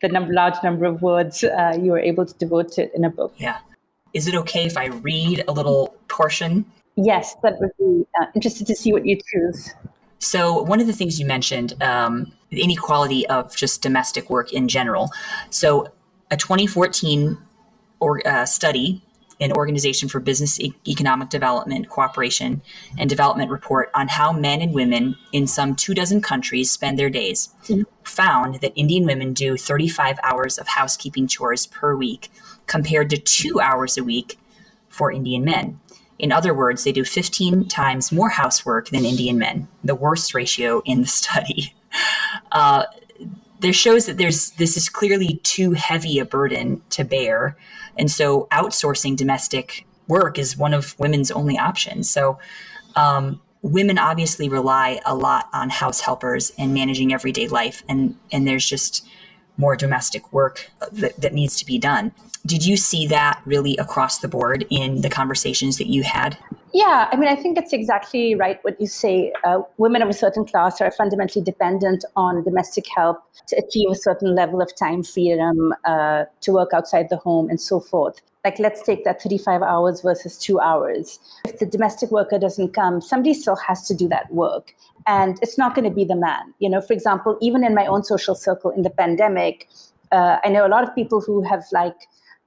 the 0.01 0.07
number, 0.07 0.33
large 0.33 0.55
number 0.63 0.85
of 0.85 1.03
words 1.03 1.43
uh, 1.43 1.77
you 1.79 1.91
were 1.91 1.99
able 1.99 2.25
to 2.25 2.33
devote 2.33 2.71
to 2.71 2.85
it 2.85 2.91
in 2.95 3.05
a 3.05 3.11
book. 3.11 3.35
Yeah. 3.37 3.59
Is 4.15 4.27
it 4.27 4.33
okay 4.33 4.65
if 4.65 4.75
I 4.75 4.87
read 4.87 5.43
a 5.47 5.51
little 5.51 5.95
portion 6.07 6.65
Yes, 6.95 7.35
that 7.43 7.59
would 7.59 7.71
be 7.77 8.05
uh, 8.19 8.25
interested 8.35 8.67
to 8.67 8.75
see 8.75 8.93
what 8.93 9.05
you 9.05 9.19
choose. 9.31 9.73
So, 10.19 10.61
one 10.61 10.79
of 10.79 10.87
the 10.87 10.93
things 10.93 11.19
you 11.19 11.25
mentioned, 11.25 11.81
um, 11.83 12.31
the 12.49 12.63
inequality 12.63 13.27
of 13.27 13.55
just 13.55 13.81
domestic 13.81 14.29
work 14.29 14.53
in 14.53 14.67
general. 14.67 15.11
So, 15.49 15.87
a 16.31 16.37
2014 16.37 17.37
or, 17.99 18.25
uh, 18.27 18.45
study 18.45 19.03
an 19.39 19.51
Organization 19.51 20.07
for 20.07 20.19
Business 20.19 20.59
e- 20.59 20.73
Economic 20.87 21.29
Development, 21.29 21.87
Cooperation, 21.89 22.61
and 22.97 23.09
Development 23.09 23.51
report 23.51 23.91
on 23.93 24.07
how 24.07 24.31
men 24.31 24.61
and 24.61 24.73
women 24.73 25.17
in 25.31 25.47
some 25.47 25.75
two 25.75 25.93
dozen 25.93 26.21
countries 26.21 26.71
spend 26.71 26.97
their 26.97 27.09
days 27.09 27.49
mm-hmm. 27.63 27.83
found 28.03 28.55
that 28.61 28.71
Indian 28.75 29.05
women 29.05 29.33
do 29.33 29.57
35 29.57 30.19
hours 30.23 30.57
of 30.57 30.67
housekeeping 30.67 31.27
chores 31.27 31.65
per 31.67 31.95
week 31.95 32.31
compared 32.65 33.09
to 33.09 33.17
two 33.17 33.59
hours 33.59 33.97
a 33.97 34.03
week 34.03 34.39
for 34.89 35.11
Indian 35.11 35.43
men. 35.43 35.79
In 36.17 36.31
other 36.31 36.53
words, 36.53 36.83
they 36.83 36.91
do 36.91 37.03
15 37.03 37.67
times 37.67 38.11
more 38.11 38.29
housework 38.29 38.89
than 38.89 39.05
Indian 39.05 39.37
men, 39.37 39.67
the 39.83 39.95
worst 39.95 40.33
ratio 40.33 40.81
in 40.85 41.01
the 41.01 41.07
study. 41.21 41.75
Uh, 42.51 42.85
there 43.59 43.73
shows 43.73 44.05
that 44.05 44.17
there's 44.17 44.51
this 44.51 44.77
is 44.77 44.89
clearly 44.89 45.39
too 45.43 45.71
heavy 45.71 46.19
a 46.19 46.25
burden 46.25 46.81
to 46.91 47.03
bear, 47.03 47.57
and 47.97 48.11
so 48.11 48.47
outsourcing 48.51 49.15
domestic 49.15 49.87
work 50.07 50.37
is 50.37 50.57
one 50.57 50.73
of 50.73 50.97
women's 50.99 51.31
only 51.31 51.57
options. 51.57 52.09
So, 52.09 52.37
um, 52.95 53.41
women 53.61 53.97
obviously 53.97 54.49
rely 54.49 54.99
a 55.05 55.15
lot 55.15 55.49
on 55.53 55.69
house 55.69 56.01
helpers 56.01 56.51
and 56.57 56.73
managing 56.73 57.13
everyday 57.13 57.47
life, 57.47 57.83
and 57.87 58.17
and 58.31 58.47
there's 58.47 58.67
just 58.67 59.07
more 59.57 59.75
domestic 59.75 60.31
work 60.33 60.69
that, 60.91 61.19
that 61.19 61.33
needs 61.33 61.55
to 61.57 61.65
be 61.65 61.77
done. 61.77 62.11
Did 62.45 62.65
you 62.65 62.77
see 62.77 63.07
that 63.07 63.41
really 63.45 63.75
across 63.77 64.19
the 64.19 64.27
board 64.27 64.65
in 64.69 65.01
the 65.01 65.09
conversations 65.09 65.77
that 65.77 65.87
you 65.87 66.03
had? 66.03 66.37
Yeah, 66.73 67.07
I 67.09 67.15
mean, 67.15 67.29
I 67.29 67.37
think 67.37 67.57
it's 67.57 67.71
exactly 67.71 68.35
right 68.35 68.59
what 68.63 68.79
you 68.81 68.87
say. 68.87 69.31
Uh, 69.45 69.61
women 69.77 70.01
of 70.01 70.09
a 70.09 70.13
certain 70.13 70.45
class 70.45 70.81
are 70.81 70.91
fundamentally 70.91 71.43
dependent 71.43 72.03
on 72.17 72.43
domestic 72.43 72.85
help 72.93 73.23
to 73.47 73.55
achieve 73.55 73.89
a 73.89 73.95
certain 73.95 74.35
level 74.35 74.61
of 74.61 74.75
time 74.75 75.01
freedom, 75.01 75.73
uh, 75.85 76.25
to 76.41 76.51
work 76.51 76.71
outside 76.73 77.07
the 77.09 77.15
home, 77.15 77.49
and 77.49 77.61
so 77.61 77.79
forth. 77.79 78.21
Like, 78.45 78.59
let's 78.59 78.83
take 78.83 79.03
that 79.05 79.23
35 79.23 79.63
hours 79.63 80.01
versus 80.01 80.37
two 80.37 80.59
hours. 80.59 81.19
If 81.45 81.57
the 81.57 81.65
domestic 81.65 82.11
worker 82.11 82.37
doesn't 82.37 82.75
come, 82.75 83.01
somebody 83.01 83.33
still 83.33 83.55
has 83.55 83.87
to 83.87 83.95
do 83.95 84.07
that 84.09 84.31
work. 84.31 84.75
And 85.07 85.39
it's 85.41 85.57
not 85.57 85.73
going 85.73 85.89
to 85.89 85.95
be 85.95 86.05
the 86.05 86.15
man. 86.15 86.53
You 86.59 86.69
know, 86.69 86.79
for 86.79 86.93
example, 86.93 87.39
even 87.41 87.63
in 87.63 87.73
my 87.73 87.87
own 87.87 88.03
social 88.03 88.35
circle 88.35 88.69
in 88.69 88.83
the 88.83 88.91
pandemic, 88.91 89.67
uh, 90.11 90.37
I 90.43 90.49
know 90.49 90.65
a 90.65 90.69
lot 90.69 90.83
of 90.83 90.93
people 90.93 91.21
who 91.21 91.41
have 91.41 91.63
like 91.71 91.95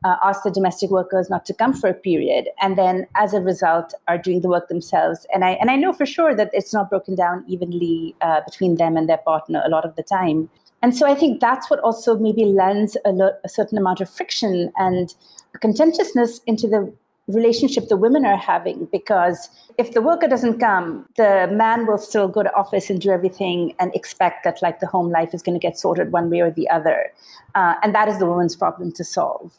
uh, 0.05 0.14
ask 0.23 0.45
the 0.45 0.52
domestic 0.52 0.90
workers 0.90 1.28
not 1.28 1.45
to 1.47 1.52
come 1.52 1.73
for 1.73 1.90
a 1.90 1.95
period, 1.95 2.49
and 2.61 2.78
then 2.78 3.09
as 3.17 3.35
a 3.35 3.40
result 3.40 3.93
are 4.07 4.19
doing 4.19 4.40
the 4.40 4.49
work 4.49 4.69
themselves. 4.69 5.26
And 5.35 5.45
I 5.45 5.50
and 5.61 5.69
I 5.69 5.75
know 5.75 5.93
for 5.93 6.07
sure 6.07 6.33
that 6.37 6.50
it's 6.52 6.73
not 6.73 6.90
broken 6.90 7.17
down 7.17 7.45
evenly 7.49 8.14
uh, 8.21 8.43
between 8.47 8.76
them 8.76 8.97
and 8.97 9.09
their 9.09 9.19
partner 9.19 9.62
a 9.64 9.69
lot 9.69 9.85
of 9.85 9.97
the 9.97 10.05
time. 10.05 10.49
And 10.81 10.97
so 10.97 11.07
I 11.07 11.14
think 11.17 11.40
that's 11.40 11.69
what 11.69 11.81
also 11.81 12.17
maybe 12.17 12.45
lends 12.45 12.97
a, 13.05 13.11
lo- 13.11 13.37
a 13.43 13.49
certain 13.49 13.78
amount 13.78 14.00
of 14.00 14.09
friction 14.09 14.71
and 14.76 15.12
contentiousness 15.61 16.40
into 16.47 16.67
the 16.67 16.93
relationship 17.28 17.88
the 17.88 17.97
women 17.97 18.25
are 18.25 18.38
having 18.38 18.87
because 18.87 19.50
if 19.76 19.93
the 19.93 20.00
worker 20.00 20.26
doesn't 20.26 20.59
come 20.59 21.07
the 21.17 21.47
man 21.52 21.87
will 21.87 21.99
still 21.99 22.26
go 22.26 22.43
to 22.43 22.52
office 22.55 22.88
and 22.88 23.00
do 23.02 23.11
everything 23.11 23.75
and 23.78 23.95
expect 23.95 24.45
that 24.45 24.61
like 24.62 24.81
the 24.81 24.87
home 24.87 25.11
life 25.11 25.35
is 25.35 25.43
going 25.43 25.59
to 25.59 25.61
get 25.61 25.78
sorted 25.78 26.11
one 26.11 26.31
way 26.31 26.40
or 26.40 26.50
the 26.50 26.69
other. 26.71 27.12
Uh, 27.55 27.75
and 27.83 27.95
that 27.95 28.09
is 28.09 28.19
the 28.19 28.26
woman's 28.26 28.57
problem 28.57 28.90
to 28.90 29.05
solve. 29.05 29.52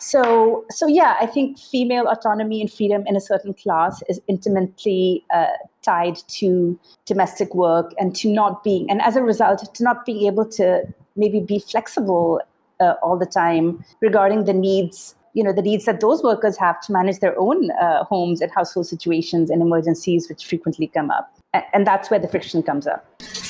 So 0.00 0.64
so 0.70 0.88
yeah 0.88 1.16
i 1.20 1.26
think 1.26 1.58
female 1.58 2.08
autonomy 2.08 2.60
and 2.60 2.72
freedom 2.72 3.04
in 3.06 3.14
a 3.14 3.20
certain 3.20 3.54
class 3.54 4.02
is 4.08 4.20
intimately 4.26 5.24
uh, 5.32 5.46
tied 5.82 6.16
to 6.28 6.78
domestic 7.04 7.54
work 7.54 7.92
and 7.98 8.16
to 8.16 8.28
not 8.32 8.64
being 8.64 8.90
and 8.90 9.00
as 9.02 9.16
a 9.16 9.22
result 9.22 9.72
to 9.74 9.84
not 9.84 10.04
being 10.04 10.26
able 10.26 10.46
to 10.46 10.82
maybe 11.14 11.40
be 11.40 11.58
flexible 11.58 12.40
uh, 12.80 12.94
all 13.02 13.16
the 13.16 13.26
time 13.26 13.84
regarding 14.00 14.44
the 14.44 14.54
needs 14.54 15.14
you 15.34 15.42
know 15.42 15.52
the 15.52 15.62
needs 15.62 15.84
that 15.84 16.00
those 16.00 16.22
workers 16.22 16.56
have 16.58 16.80
to 16.82 16.92
manage 16.92 17.20
their 17.20 17.38
own 17.38 17.70
uh, 17.72 18.04
homes 18.04 18.40
and 18.40 18.50
household 18.52 18.86
situations 18.86 19.50
and 19.50 19.62
emergencies 19.62 20.28
which 20.28 20.44
frequently 20.44 20.86
come 20.86 21.10
up. 21.10 21.34
And 21.74 21.86
that's 21.86 22.10
where 22.10 22.18
the 22.18 22.28
friction 22.28 22.62
comes 22.62 22.86
up. 22.86 23.04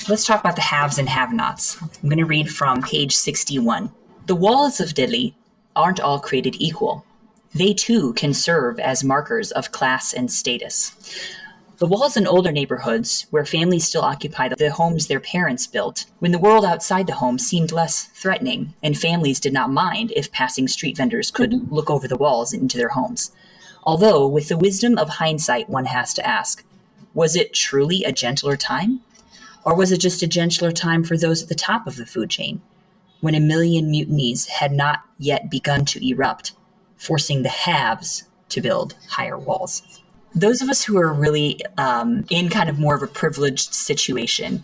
Let's 0.09 0.25
talk 0.25 0.41
about 0.41 0.57
the 0.57 0.63
haves 0.63 0.99
and 0.99 1.09
have 1.09 1.33
nots 1.33 1.81
i'm 1.81 2.09
going 2.09 2.19
to 2.19 2.25
read 2.25 2.51
from 2.51 2.83
page 2.83 3.15
61 3.15 3.91
the 4.27 4.35
walls 4.35 4.81
of 4.81 4.95
delhi 4.95 5.35
aren't 5.75 6.01
all 6.01 6.21
created 6.21 6.57
equal. 6.59 7.05
They 7.55 7.75
too 7.75 8.15
can 8.15 8.33
serve 8.35 8.79
as 8.79 9.05
markers 9.05 9.51
of 9.53 9.73
class 9.73 10.13
and 10.13 10.31
status 10.31 10.95
the 11.83 11.89
walls 11.89 12.17
in 12.17 12.29
older 12.29 12.53
neighborhoods, 12.53 13.27
where 13.31 13.45
families 13.45 13.89
still 13.89 14.03
occupy 14.03 14.49
the 14.49 14.71
homes 14.71 15.09
their 15.09 15.19
parents 15.19 15.67
built, 15.67 16.07
when 16.21 16.31
the 16.31 16.39
world 16.39 16.65
outside 16.65 17.09
the 17.09 17.17
home 17.17 17.41
seemed 17.41 17.73
less 17.73 18.05
threatening, 18.05 18.73
and 18.85 18.97
families 18.97 19.41
did 19.41 19.53
not 19.53 19.69
mind 19.69 20.13
if 20.15 20.31
passing 20.31 20.69
street 20.69 20.97
vendors 20.97 21.33
could 21.33 21.51
mm-hmm. 21.51 21.75
look 21.75 21.91
over 21.91 22.07
the 22.07 22.17
walls 22.17 22.53
into 22.53 22.79
their 22.79 22.91
homes. 22.91 23.33
Although, 23.83 24.29
with 24.29 24.47
the 24.47 24.57
wisdom 24.57 24.97
of 24.97 25.09
hindsight, 25.09 25.69
one 25.69 25.87
has 25.87 26.15
to 26.15 26.25
ask 26.25 26.65
was 27.15 27.35
it 27.35 27.53
truly 27.53 28.05
a 28.05 28.13
gentler 28.13 28.57
time? 28.57 29.01
Or 29.65 29.75
was 29.75 29.91
it 29.91 29.99
just 29.99 30.23
a 30.23 30.29
gentler 30.29 30.71
time 30.71 31.03
for 31.03 31.17
those 31.17 31.43
at 31.43 31.49
the 31.49 31.57
top 31.57 31.89
of 31.89 31.97
the 31.97 32.07
food 32.07 32.31
chain, 32.31 32.63
when 33.21 33.35
a 33.35 33.41
million 33.41 33.91
mutinies 33.91 34.47
had 34.47 34.71
not 34.71 35.01
yet 35.19 35.51
begun 35.51 35.85
to 35.87 36.09
erupt, 36.09 36.53
forcing 36.97 37.43
the 37.43 37.49
haves 37.49 38.23
to 38.51 38.61
build 38.61 38.95
higher 39.09 39.37
walls? 39.37 40.01
Those 40.35 40.63
of 40.63 40.69
us 40.69 40.83
who 40.83 40.99
are 40.99 41.13
really 41.13 41.61
um, 41.79 42.25
in 42.31 42.49
kind 42.49 42.69
of 42.69 42.79
more 42.79 42.95
of 42.95 43.03
a 43.03 43.07
privileged 43.07 43.75
situation, 43.75 44.63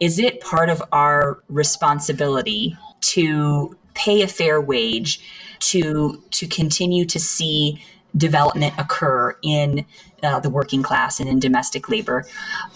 is 0.00 0.18
it 0.18 0.40
part 0.40 0.68
of 0.68 0.82
our 0.92 1.42
responsibility 1.48 2.76
to 3.00 3.76
pay 3.94 4.22
a 4.22 4.28
fair 4.28 4.60
wage, 4.60 5.20
to 5.58 6.22
to 6.30 6.46
continue 6.46 7.04
to 7.06 7.18
see 7.18 7.82
development 8.16 8.74
occur 8.78 9.36
in 9.42 9.84
uh, 10.22 10.40
the 10.40 10.50
working 10.50 10.82
class 10.82 11.18
and 11.20 11.28
in 11.28 11.38
domestic 11.38 11.88
labor? 11.88 12.26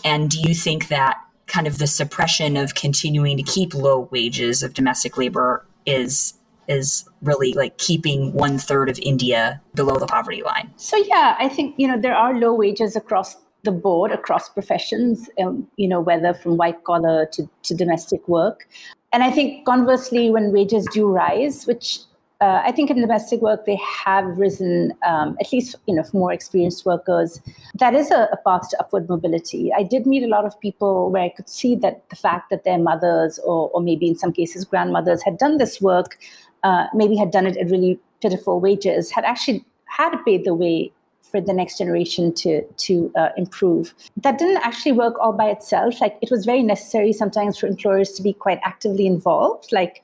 And 0.04 0.30
do 0.30 0.40
you 0.40 0.54
think 0.54 0.88
that 0.88 1.18
kind 1.46 1.66
of 1.66 1.78
the 1.78 1.86
suppression 1.86 2.56
of 2.56 2.74
continuing 2.74 3.36
to 3.36 3.42
keep 3.42 3.74
low 3.74 4.08
wages 4.10 4.62
of 4.62 4.72
domestic 4.72 5.18
labor 5.18 5.66
is 5.84 6.34
is 6.70 7.04
really 7.20 7.52
like 7.52 7.76
keeping 7.78 8.32
one 8.32 8.58
third 8.58 8.88
of 8.88 8.98
India 9.00 9.60
below 9.74 9.96
the 9.96 10.06
poverty 10.06 10.42
line. 10.42 10.72
So 10.76 10.96
yeah, 10.96 11.36
I 11.38 11.48
think 11.48 11.74
you 11.76 11.88
know 11.88 12.00
there 12.00 12.14
are 12.14 12.32
low 12.38 12.54
wages 12.54 12.96
across 12.96 13.36
the 13.62 13.72
board 13.72 14.10
across 14.10 14.48
professions, 14.48 15.28
um, 15.38 15.68
you 15.76 15.88
know 15.88 16.00
whether 16.00 16.32
from 16.32 16.56
white 16.56 16.82
collar 16.84 17.26
to, 17.32 17.48
to 17.64 17.74
domestic 17.74 18.26
work, 18.26 18.68
and 19.12 19.22
I 19.22 19.30
think 19.30 19.66
conversely 19.66 20.30
when 20.30 20.52
wages 20.52 20.86
do 20.92 21.08
rise, 21.08 21.66
which 21.66 21.98
uh, 22.40 22.62
I 22.64 22.72
think 22.72 22.90
in 22.90 22.98
domestic 23.00 23.42
work 23.42 23.66
they 23.66 23.76
have 23.76 24.24
risen, 24.38 24.94
um, 25.06 25.36
at 25.40 25.52
least 25.52 25.76
you 25.86 25.94
know 25.94 26.02
for 26.02 26.16
more 26.16 26.32
experienced 26.32 26.86
workers. 26.86 27.40
That 27.74 27.94
is 27.94 28.10
a, 28.10 28.28
a, 28.32 28.38
path 28.46 28.70
to 28.70 28.80
upward 28.80 29.08
mobility. 29.08 29.70
I 29.76 29.82
did 29.82 30.06
meet 30.06 30.22
a 30.22 30.28
lot 30.28 30.46
of 30.46 30.58
people 30.60 31.10
where 31.10 31.22
I 31.22 31.28
could 31.28 31.50
see 31.50 31.74
that 31.76 32.08
the 32.08 32.16
fact 32.16 32.48
that 32.50 32.64
their 32.64 32.78
mothers 32.78 33.38
or, 33.40 33.70
or 33.70 33.82
maybe 33.82 34.08
in 34.08 34.16
some 34.16 34.32
cases 34.32 34.64
grandmothers 34.64 35.22
had 35.22 35.36
done 35.36 35.58
this 35.58 35.82
work 35.82 36.16
uh, 36.62 36.86
maybe 36.94 37.16
had 37.16 37.30
done 37.30 37.46
it 37.46 37.56
at 37.56 37.70
really 37.70 37.98
pitiful 38.20 38.60
wages, 38.60 39.10
had 39.10 39.24
actually 39.24 39.64
had 39.86 40.16
paved 40.24 40.44
the 40.44 40.54
way 40.54 40.92
for 41.22 41.40
the 41.40 41.52
next 41.52 41.78
generation 41.78 42.34
to 42.34 42.62
to 42.76 43.12
uh, 43.16 43.28
improve. 43.36 43.94
That 44.16 44.38
didn't 44.38 44.62
actually 44.64 44.92
work 44.92 45.14
all 45.20 45.32
by 45.32 45.50
itself. 45.50 46.00
Like 46.00 46.16
it 46.20 46.30
was 46.30 46.44
very 46.44 46.62
necessary 46.62 47.12
sometimes 47.12 47.58
for 47.58 47.66
employers 47.66 48.12
to 48.12 48.22
be 48.22 48.32
quite 48.32 48.60
actively 48.64 49.06
involved, 49.06 49.72
like 49.72 50.02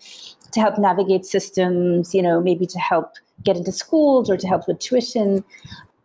to 0.53 0.61
help 0.61 0.79
navigate 0.79 1.27
systems, 1.27 2.15
you 2.15 2.23
know, 2.23 2.41
maybe 2.41 2.67
to 2.67 2.79
help 2.79 3.15
get 3.43 3.57
into 3.57 3.73
schools 3.73 4.31
or 4.31 4.37
to 4.37 4.47
help 4.47 4.67
with 4.67 4.79
tuition 4.79 5.45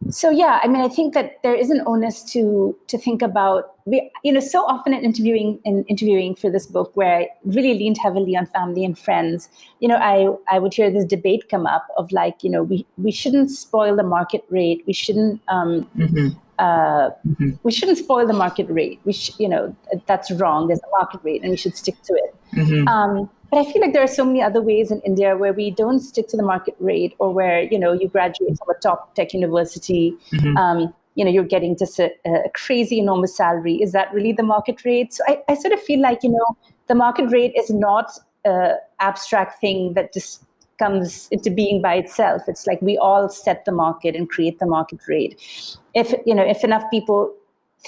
so 0.09 0.29
yeah 0.29 0.59
i 0.63 0.67
mean 0.67 0.81
i 0.81 0.87
think 0.87 1.13
that 1.13 1.41
there 1.43 1.53
is 1.53 1.69
an 1.69 1.81
onus 1.85 2.23
to 2.23 2.75
to 2.87 2.97
think 2.97 3.21
about 3.21 3.75
we, 3.85 4.11
you 4.23 4.31
know 4.31 4.39
so 4.39 4.63
often 4.65 4.93
in 4.93 5.03
interviewing 5.03 5.59
in 5.63 5.83
interviewing 5.85 6.35
for 6.35 6.49
this 6.49 6.65
book 6.65 6.91
where 6.95 7.19
i 7.19 7.27
really 7.45 7.73
leaned 7.73 7.97
heavily 7.97 8.35
on 8.35 8.45
family 8.47 8.83
and 8.83 8.97
friends 8.97 9.49
you 9.79 9.87
know 9.87 9.95
i 9.97 10.27
i 10.53 10.57
would 10.57 10.73
hear 10.73 10.89
this 10.89 11.05
debate 11.05 11.47
come 11.49 11.65
up 11.65 11.87
of 11.97 12.11
like 12.11 12.43
you 12.43 12.49
know 12.49 12.63
we 12.63 12.85
we 12.97 13.11
shouldn't 13.11 13.51
spoil 13.51 13.95
the 13.95 14.03
market 14.03 14.43
rate 14.49 14.83
we 14.87 14.93
shouldn't 14.93 15.39
um 15.47 15.87
mm-hmm. 15.97 16.27
Uh, 16.59 17.09
mm-hmm. 17.27 17.49
we 17.63 17.71
shouldn't 17.71 17.97
spoil 17.97 18.27
the 18.27 18.33
market 18.33 18.67
rate 18.69 18.99
we 19.03 19.11
sh- 19.11 19.31
you 19.39 19.49
know 19.49 19.75
that's 20.05 20.29
wrong 20.33 20.67
there's 20.67 20.79
a 20.79 20.91
market 20.99 21.19
rate 21.23 21.41
and 21.41 21.49
we 21.49 21.57
should 21.57 21.75
stick 21.75 21.99
to 22.03 22.13
it 22.13 22.35
mm-hmm. 22.53 22.87
um, 22.87 23.27
but 23.51 23.59
I 23.59 23.69
feel 23.69 23.81
like 23.81 23.91
there 23.91 24.01
are 24.01 24.07
so 24.07 24.23
many 24.23 24.41
other 24.41 24.61
ways 24.61 24.91
in 24.91 25.01
India 25.01 25.35
where 25.35 25.51
we 25.51 25.71
don't 25.71 25.99
stick 25.99 26.29
to 26.29 26.37
the 26.37 26.43
market 26.43 26.73
rate, 26.79 27.13
or 27.19 27.33
where 27.33 27.63
you 27.63 27.77
know 27.77 27.91
you 27.91 28.07
graduate 28.07 28.57
from 28.57 28.69
a 28.69 28.79
top 28.79 29.13
tech 29.13 29.33
university, 29.33 30.15
mm-hmm. 30.31 30.55
um, 30.55 30.93
you 31.15 31.25
know 31.25 31.29
you're 31.29 31.43
getting 31.43 31.77
just 31.77 31.99
a, 31.99 32.11
a, 32.25 32.49
crazy 32.53 32.97
enormous 32.97 33.35
salary. 33.35 33.75
Is 33.81 33.91
that 33.91 34.13
really 34.13 34.31
the 34.31 34.43
market 34.43 34.85
rate? 34.85 35.13
So 35.13 35.23
I, 35.27 35.39
I 35.49 35.55
sort 35.55 35.73
of 35.73 35.81
feel 35.81 36.01
like 36.01 36.23
you 36.23 36.29
know 36.29 36.57
the 36.87 36.95
market 36.95 37.29
rate 37.29 37.53
is 37.57 37.69
not 37.69 38.17
an 38.45 38.77
abstract 39.01 39.59
thing 39.59 39.95
that 39.95 40.13
just 40.13 40.45
comes 40.79 41.27
into 41.29 41.51
being 41.51 41.81
by 41.81 41.95
itself. 41.95 42.43
It's 42.47 42.65
like 42.65 42.81
we 42.81 42.97
all 42.97 43.27
set 43.27 43.65
the 43.65 43.73
market 43.73 44.15
and 44.15 44.29
create 44.29 44.59
the 44.59 44.65
market 44.65 45.01
rate. 45.09 45.77
If 45.93 46.15
you 46.25 46.33
know 46.33 46.43
if 46.43 46.63
enough 46.63 46.89
people 46.89 47.35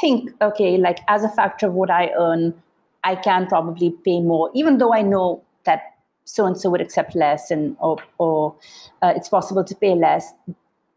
think, 0.02 0.30
okay, 0.42 0.78
like 0.78 1.00
as 1.08 1.24
a 1.24 1.30
factor 1.30 1.68
of 1.68 1.74
what 1.74 1.90
I 1.90 2.12
earn, 2.20 2.54
I 3.06 3.16
can 3.16 3.48
probably 3.48 3.92
pay 4.04 4.20
more, 4.20 4.52
even 4.54 4.78
though 4.78 4.94
I 4.94 5.02
know 5.02 5.42
that 5.66 5.82
so 6.26 6.46
and 6.46 6.58
so 6.58 6.70
would 6.70 6.82
accept 6.82 7.16
less 7.16 7.52
and 7.52 7.76
or, 7.80 7.98
or 8.18 8.56
uh, 9.02 9.14
it's 9.16 9.30
possible 9.30 9.64
to 9.64 9.76
pay 9.76 9.94
less 9.94 10.34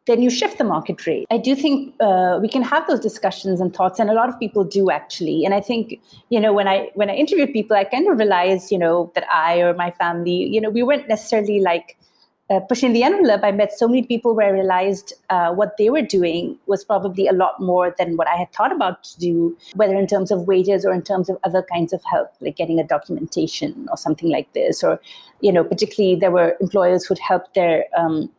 then 0.06 0.22
you 0.22 0.30
shift 0.30 0.58
the 0.58 0.64
market 0.64 1.04
rate. 1.06 1.26
I 1.30 1.38
do 1.38 1.54
think 1.56 1.94
uh, 2.00 2.38
we 2.40 2.48
can 2.48 2.62
have 2.62 2.86
those 2.86 3.00
discussions 3.00 3.60
and 3.60 3.74
thoughts, 3.74 3.98
and 3.98 4.08
a 4.08 4.14
lot 4.14 4.28
of 4.28 4.38
people 4.38 4.64
do 4.64 4.90
actually. 4.90 5.44
And 5.44 5.52
I 5.52 5.60
think 5.60 6.00
you 6.30 6.40
know 6.40 6.52
when 6.52 6.68
I 6.68 6.90
when 6.94 7.10
I 7.10 7.14
interviewed 7.14 7.52
people, 7.52 7.76
I 7.76 7.84
kind 7.84 8.08
of 8.08 8.18
realized 8.18 8.70
you 8.70 8.78
know 8.78 9.10
that 9.14 9.24
I 9.32 9.60
or 9.60 9.74
my 9.74 9.90
family, 9.90 10.44
you 10.46 10.60
know, 10.60 10.70
we 10.70 10.82
weren't 10.82 11.08
necessarily 11.08 11.60
like 11.60 11.98
uh, 12.48 12.60
pushing 12.60 12.92
the 12.92 13.02
envelope. 13.02 13.40
I 13.42 13.50
met 13.50 13.72
so 13.72 13.88
many 13.88 14.02
people 14.02 14.34
where 14.34 14.46
I 14.46 14.50
realized 14.50 15.12
uh, 15.30 15.52
what 15.52 15.76
they 15.78 15.90
were 15.90 16.02
doing 16.02 16.56
was 16.66 16.84
probably 16.84 17.26
a 17.26 17.32
lot 17.32 17.60
more 17.60 17.94
than 17.98 18.16
what 18.16 18.28
I 18.28 18.36
had 18.36 18.52
thought 18.52 18.72
about 18.72 19.02
to 19.04 19.18
do, 19.18 19.56
whether 19.74 19.96
in 19.96 20.06
terms 20.06 20.30
of 20.30 20.46
wages 20.46 20.84
or 20.84 20.92
in 20.92 21.02
terms 21.02 21.28
of 21.28 21.38
other 21.44 21.62
kinds 21.62 21.92
of 21.92 22.02
help, 22.04 22.32
like 22.40 22.56
getting 22.56 22.78
a 22.78 22.84
documentation 22.84 23.88
or 23.90 23.96
something 23.96 24.30
like 24.30 24.52
this, 24.52 24.84
or 24.84 25.00
you 25.40 25.52
know, 25.52 25.64
particularly 25.64 26.16
there 26.16 26.30
were 26.30 26.56
employers 26.60 27.04
who'd 27.04 27.18
help 27.18 27.52
their 27.54 27.84
um, 27.96 28.30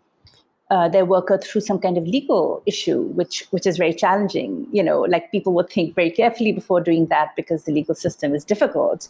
uh, 0.70 0.90
their 0.90 1.06
worker 1.06 1.38
through 1.38 1.62
some 1.62 1.80
kind 1.80 1.98
of 1.98 2.06
legal 2.06 2.62
issue, 2.66 3.04
which 3.14 3.46
which 3.52 3.66
is 3.66 3.78
very 3.78 3.94
challenging. 3.94 4.68
You 4.72 4.84
know, 4.84 5.02
like 5.02 5.32
people 5.32 5.54
would 5.54 5.70
think 5.70 5.96
very 5.96 6.12
carefully 6.12 6.52
before 6.52 6.82
doing 6.82 7.08
that 7.08 7.36
because 7.36 7.66
the 7.66 7.72
legal 7.72 7.96
system 7.96 8.34
is 8.34 8.46
difficult. 8.46 9.10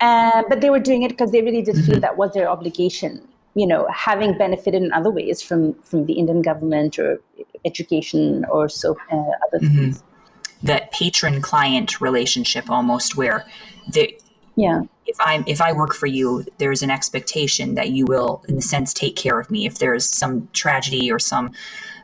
Uh, 0.00 0.42
but 0.48 0.60
they 0.62 0.70
were 0.70 0.80
doing 0.80 1.02
it 1.02 1.10
because 1.10 1.30
they 1.30 1.42
really 1.42 1.62
did 1.62 1.74
mm-hmm. 1.74 1.92
feel 1.92 2.00
that 2.00 2.16
was 2.16 2.32
their 2.32 2.48
obligation. 2.48 3.26
You 3.54 3.66
know, 3.66 3.88
having 3.92 4.38
benefited 4.38 4.82
in 4.82 4.92
other 4.92 5.10
ways 5.10 5.42
from 5.42 5.74
from 5.82 6.06
the 6.06 6.14
Indian 6.14 6.42
government 6.42 6.98
or 6.98 7.20
education 7.64 8.44
or 8.50 8.68
so 8.68 8.96
uh, 9.10 9.16
other 9.16 9.58
mm-hmm. 9.64 9.76
things. 9.76 10.02
That 10.62 10.92
patron 10.92 11.40
client 11.40 12.00
relationship, 12.00 12.68
almost 12.70 13.16
where 13.16 13.46
the 13.88 14.18
yeah 14.56 14.82
if 15.06 15.16
i'm 15.20 15.44
if 15.46 15.60
i 15.60 15.72
work 15.72 15.94
for 15.94 16.06
you 16.06 16.44
there's 16.58 16.82
an 16.82 16.90
expectation 16.90 17.74
that 17.74 17.90
you 17.90 18.04
will 18.04 18.42
in 18.48 18.58
a 18.58 18.60
sense 18.60 18.92
take 18.92 19.16
care 19.16 19.38
of 19.38 19.50
me 19.50 19.66
if 19.66 19.78
there's 19.78 20.08
some 20.08 20.48
tragedy 20.52 21.10
or 21.10 21.18
some 21.18 21.52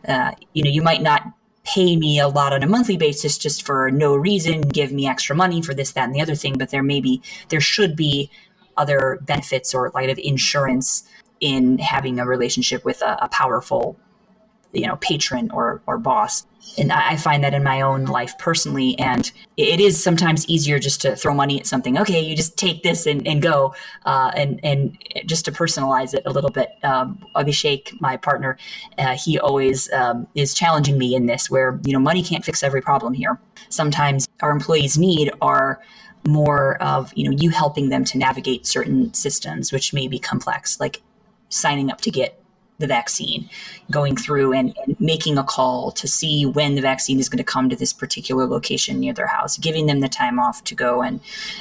uh, 0.08 0.32
you 0.52 0.62
know 0.62 0.70
you 0.70 0.82
might 0.82 1.02
not 1.02 1.22
pay 1.64 1.96
me 1.96 2.20
a 2.20 2.28
lot 2.28 2.52
on 2.52 2.62
a 2.62 2.66
monthly 2.66 2.96
basis 2.96 3.36
just 3.36 3.66
for 3.66 3.90
no 3.90 4.14
reason 4.14 4.60
give 4.60 4.92
me 4.92 5.06
extra 5.06 5.34
money 5.34 5.60
for 5.60 5.74
this 5.74 5.92
that 5.92 6.04
and 6.04 6.14
the 6.14 6.20
other 6.20 6.34
thing 6.34 6.56
but 6.56 6.70
there 6.70 6.82
may 6.82 7.00
be 7.00 7.20
there 7.48 7.60
should 7.60 7.96
be 7.96 8.30
other 8.76 9.18
benefits 9.22 9.74
or 9.74 9.90
light 9.94 10.10
of 10.10 10.18
insurance 10.18 11.08
in 11.40 11.78
having 11.78 12.18
a 12.18 12.26
relationship 12.26 12.84
with 12.84 13.02
a, 13.02 13.18
a 13.22 13.28
powerful 13.28 13.96
you 14.72 14.86
know 14.86 14.96
patron 14.96 15.50
or 15.52 15.82
or 15.86 15.98
boss 15.98 16.46
and 16.78 16.92
I 16.92 17.16
find 17.16 17.42
that 17.44 17.54
in 17.54 17.62
my 17.62 17.80
own 17.80 18.04
life 18.04 18.36
personally. 18.38 18.98
And 18.98 19.30
it 19.56 19.80
is 19.80 20.02
sometimes 20.02 20.46
easier 20.48 20.78
just 20.78 21.00
to 21.02 21.16
throw 21.16 21.32
money 21.34 21.58
at 21.58 21.66
something. 21.66 21.98
Okay, 21.98 22.20
you 22.20 22.36
just 22.36 22.56
take 22.56 22.82
this 22.82 23.06
and, 23.06 23.26
and 23.26 23.40
go, 23.40 23.74
uh, 24.04 24.30
and 24.34 24.60
and 24.62 24.98
just 25.26 25.44
to 25.46 25.52
personalize 25.52 26.14
it 26.14 26.22
a 26.26 26.30
little 26.30 26.50
bit. 26.50 26.70
Um, 26.82 27.24
Abhishek, 27.34 27.98
my 28.00 28.16
partner, 28.16 28.58
uh, 28.98 29.16
he 29.16 29.38
always 29.38 29.90
um, 29.92 30.26
is 30.34 30.54
challenging 30.54 30.98
me 30.98 31.14
in 31.14 31.26
this, 31.26 31.50
where 31.50 31.80
you 31.84 31.92
know 31.92 32.00
money 32.00 32.22
can't 32.22 32.44
fix 32.44 32.62
every 32.62 32.82
problem 32.82 33.14
here. 33.14 33.38
Sometimes 33.68 34.28
our 34.42 34.50
employees' 34.50 34.98
need 34.98 35.32
are 35.40 35.80
more 36.26 36.82
of 36.82 37.12
you 37.14 37.24
know 37.24 37.36
you 37.40 37.50
helping 37.50 37.88
them 37.88 38.04
to 38.04 38.18
navigate 38.18 38.66
certain 38.66 39.14
systems, 39.14 39.72
which 39.72 39.92
may 39.94 40.08
be 40.08 40.18
complex, 40.18 40.78
like 40.80 41.02
signing 41.48 41.90
up 41.90 42.00
to 42.02 42.10
get 42.10 42.40
the 42.78 42.86
vaccine, 42.86 43.48
going 43.90 44.16
through 44.16 44.52
and, 44.52 44.76
and, 44.84 45.00
making 45.00 45.38
a 45.38 45.44
call 45.44 45.90
to 45.92 46.06
see 46.06 46.44
when 46.44 46.74
the 46.74 46.82
vaccine 46.82 47.18
is 47.18 47.28
going 47.28 47.38
to 47.38 47.44
come 47.44 47.70
to 47.70 47.76
this 47.76 47.92
particular 47.92 48.46
location 48.46 49.00
near 49.00 49.14
their 49.14 49.28
house, 49.28 49.56
giving 49.56 49.86
them 49.86 50.00
the 50.00 50.08
time 50.08 50.38
off 50.38 50.62
to 50.64 50.74
go 50.74 51.02
and 51.02 51.20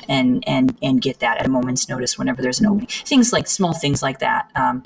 and 0.09 0.43
and 0.47 0.77
and 0.81 1.01
get 1.01 1.19
that 1.19 1.37
at 1.37 1.45
a 1.45 1.49
moment's 1.49 1.87
notice 1.87 2.17
whenever 2.17 2.41
there's 2.41 2.59
an 2.59 2.65
opening. 2.65 2.87
Things 2.87 3.31
like 3.31 3.47
small 3.47 3.73
things 3.73 4.01
like 4.01 4.19
that. 4.19 4.49
Um, 4.55 4.83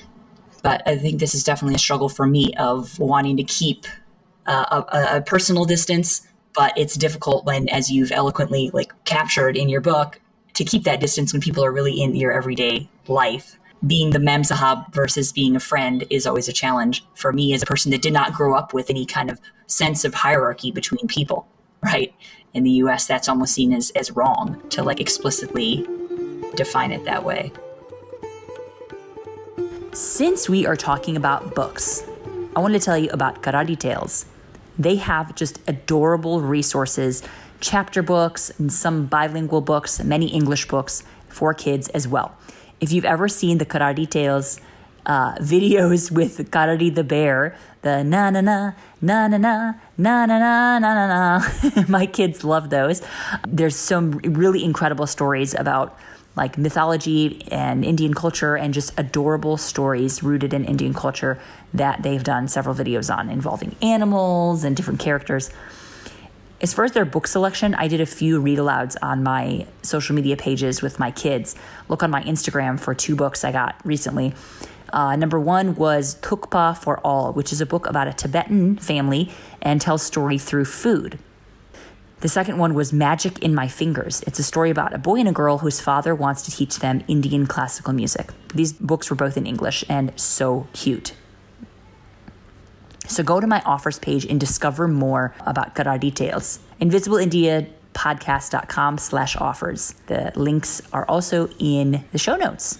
but 0.62 0.86
I 0.86 0.96
think 0.96 1.20
this 1.20 1.34
is 1.34 1.42
definitely 1.42 1.76
a 1.76 1.78
struggle 1.78 2.08
for 2.08 2.26
me 2.26 2.52
of 2.58 2.98
wanting 2.98 3.36
to 3.38 3.44
keep 3.44 3.86
uh, 4.46 4.82
a, 4.92 5.16
a 5.16 5.20
personal 5.22 5.64
distance. 5.64 6.26
But 6.52 6.76
it's 6.76 6.96
difficult 6.96 7.46
when, 7.46 7.68
as 7.68 7.90
you've 7.90 8.10
eloquently 8.10 8.70
like 8.72 8.92
captured 9.04 9.56
in 9.56 9.68
your 9.68 9.80
book, 9.80 10.20
to 10.54 10.64
keep 10.64 10.82
that 10.84 11.00
distance 11.00 11.32
when 11.32 11.40
people 11.40 11.64
are 11.64 11.72
really 11.72 12.00
in 12.00 12.14
your 12.16 12.32
everyday 12.32 12.88
life 13.06 13.56
being 13.86 14.10
the 14.10 14.18
mem 14.18 14.42
sahab 14.42 14.92
versus 14.92 15.32
being 15.32 15.56
a 15.56 15.60
friend 15.60 16.04
is 16.10 16.26
always 16.26 16.48
a 16.48 16.52
challenge 16.52 17.04
for 17.14 17.32
me 17.32 17.54
as 17.54 17.62
a 17.62 17.66
person 17.66 17.90
that 17.90 18.02
did 18.02 18.12
not 18.12 18.32
grow 18.32 18.54
up 18.54 18.74
with 18.74 18.90
any 18.90 19.06
kind 19.06 19.30
of 19.30 19.40
sense 19.66 20.04
of 20.04 20.14
hierarchy 20.14 20.70
between 20.70 21.06
people, 21.06 21.48
right? 21.82 22.14
In 22.52 22.64
the 22.64 22.70
US, 22.82 23.06
that's 23.06 23.28
almost 23.28 23.54
seen 23.54 23.72
as, 23.72 23.90
as 23.90 24.10
wrong 24.10 24.60
to 24.70 24.82
like 24.82 25.00
explicitly 25.00 25.86
define 26.56 26.92
it 26.92 27.04
that 27.04 27.24
way. 27.24 27.52
Since 29.92 30.48
we 30.48 30.66
are 30.66 30.76
talking 30.76 31.16
about 31.16 31.54
books, 31.54 32.04
I 32.54 32.60
want 32.60 32.74
to 32.74 32.80
tell 32.80 32.98
you 32.98 33.10
about 33.10 33.42
Karadi 33.42 33.78
Tales. 33.78 34.26
They 34.78 34.96
have 34.96 35.34
just 35.34 35.60
adorable 35.68 36.40
resources, 36.40 37.22
chapter 37.60 38.02
books, 38.02 38.50
and 38.58 38.72
some 38.72 39.06
bilingual 39.06 39.60
books, 39.60 40.02
many 40.02 40.26
English 40.28 40.68
books 40.68 41.02
for 41.28 41.54
kids 41.54 41.88
as 41.88 42.08
well. 42.08 42.36
If 42.80 42.92
you've 42.92 43.04
ever 43.04 43.28
seen 43.28 43.58
the 43.58 43.66
Karadi 43.66 44.08
Tales 44.08 44.60
uh, 45.06 45.34
videos 45.36 46.10
with 46.18 46.50
Karadi 46.50 46.94
the 46.94 47.04
Bear, 47.04 47.56
the 47.82 48.02
na 48.04 48.30
na 48.30 48.40
na, 48.40 48.72
na 49.00 49.28
na 49.28 49.36
na, 49.38 49.72
na 49.98 50.26
na 50.26 50.38
na, 50.38 50.78
na 50.78 50.94
na 50.94 51.06
na. 51.06 51.84
My 51.88 52.06
kids 52.06 52.44
love 52.44 52.70
those. 52.70 53.02
There's 53.46 53.76
some 53.76 54.12
really 54.18 54.64
incredible 54.64 55.06
stories 55.06 55.54
about 55.54 55.96
like 56.36 56.56
mythology 56.56 57.46
and 57.50 57.84
Indian 57.84 58.14
culture 58.14 58.56
and 58.56 58.72
just 58.72 58.98
adorable 58.98 59.56
stories 59.56 60.22
rooted 60.22 60.54
in 60.54 60.64
Indian 60.64 60.94
culture 60.94 61.38
that 61.74 62.02
they've 62.02 62.22
done 62.22 62.48
several 62.48 62.74
videos 62.74 63.14
on 63.14 63.28
involving 63.28 63.74
animals 63.82 64.64
and 64.64 64.76
different 64.76 65.00
characters. 65.00 65.50
As 66.62 66.74
far 66.74 66.84
as 66.84 66.92
their 66.92 67.06
book 67.06 67.26
selection, 67.26 67.74
I 67.74 67.88
did 67.88 68.02
a 68.02 68.06
few 68.06 68.38
read 68.38 68.58
alouds 68.58 68.94
on 69.00 69.22
my 69.22 69.66
social 69.80 70.14
media 70.14 70.36
pages 70.36 70.82
with 70.82 70.98
my 70.98 71.10
kids. 71.10 71.54
Look 71.88 72.02
on 72.02 72.10
my 72.10 72.22
Instagram 72.24 72.78
for 72.78 72.94
two 72.94 73.16
books 73.16 73.44
I 73.44 73.52
got 73.52 73.80
recently. 73.82 74.34
Uh, 74.92 75.16
number 75.16 75.40
one 75.40 75.74
was 75.74 76.16
Thukpa 76.16 76.76
for 76.76 76.98
All, 77.00 77.32
which 77.32 77.50
is 77.50 77.62
a 77.62 77.66
book 77.66 77.86
about 77.86 78.08
a 78.08 78.12
Tibetan 78.12 78.76
family 78.76 79.32
and 79.62 79.80
tells 79.80 80.02
story 80.02 80.36
through 80.36 80.66
food. 80.66 81.18
The 82.20 82.28
second 82.28 82.58
one 82.58 82.74
was 82.74 82.92
Magic 82.92 83.38
in 83.38 83.54
My 83.54 83.66
Fingers. 83.66 84.22
It's 84.26 84.38
a 84.38 84.42
story 84.42 84.68
about 84.68 84.92
a 84.92 84.98
boy 84.98 85.16
and 85.16 85.28
a 85.28 85.32
girl 85.32 85.58
whose 85.58 85.80
father 85.80 86.14
wants 86.14 86.42
to 86.42 86.50
teach 86.50 86.80
them 86.80 87.02
Indian 87.08 87.46
classical 87.46 87.94
music. 87.94 88.32
These 88.54 88.74
books 88.74 89.08
were 89.08 89.16
both 89.16 89.38
in 89.38 89.46
English 89.46 89.82
and 89.88 90.12
so 90.20 90.66
cute. 90.74 91.14
So 93.10 93.22
go 93.24 93.40
to 93.40 93.46
my 93.48 93.60
offers 93.66 93.98
page 93.98 94.24
and 94.24 94.38
discover 94.38 94.86
more 94.86 95.34
about 95.40 95.74
Karadi 95.74 96.14
Tales. 96.14 96.60
InvisibleIndiaPodcast.com 96.80 98.98
slash 98.98 99.34
offers. 99.34 99.96
The 100.06 100.30
links 100.36 100.80
are 100.92 101.04
also 101.06 101.48
in 101.58 102.04
the 102.12 102.18
show 102.18 102.36
notes. 102.36 102.78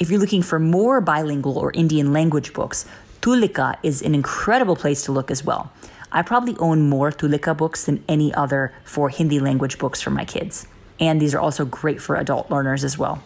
If 0.00 0.10
you're 0.10 0.18
looking 0.18 0.42
for 0.42 0.58
more 0.58 1.00
bilingual 1.00 1.58
or 1.58 1.70
Indian 1.74 2.12
language 2.12 2.54
books, 2.54 2.86
Tulika 3.20 3.76
is 3.84 4.02
an 4.02 4.16
incredible 4.16 4.74
place 4.74 5.04
to 5.04 5.12
look 5.12 5.30
as 5.30 5.44
well. 5.44 5.70
I 6.10 6.22
probably 6.22 6.56
own 6.58 6.88
more 6.88 7.12
Tulika 7.12 7.56
books 7.56 7.84
than 7.84 8.02
any 8.08 8.34
other 8.34 8.72
for 8.82 9.10
Hindi 9.10 9.38
language 9.38 9.78
books 9.78 10.02
for 10.02 10.10
my 10.10 10.24
kids. 10.24 10.66
And 10.98 11.22
these 11.22 11.36
are 11.36 11.40
also 11.40 11.64
great 11.64 12.02
for 12.02 12.16
adult 12.16 12.50
learners 12.50 12.82
as 12.82 12.98
well. 12.98 13.22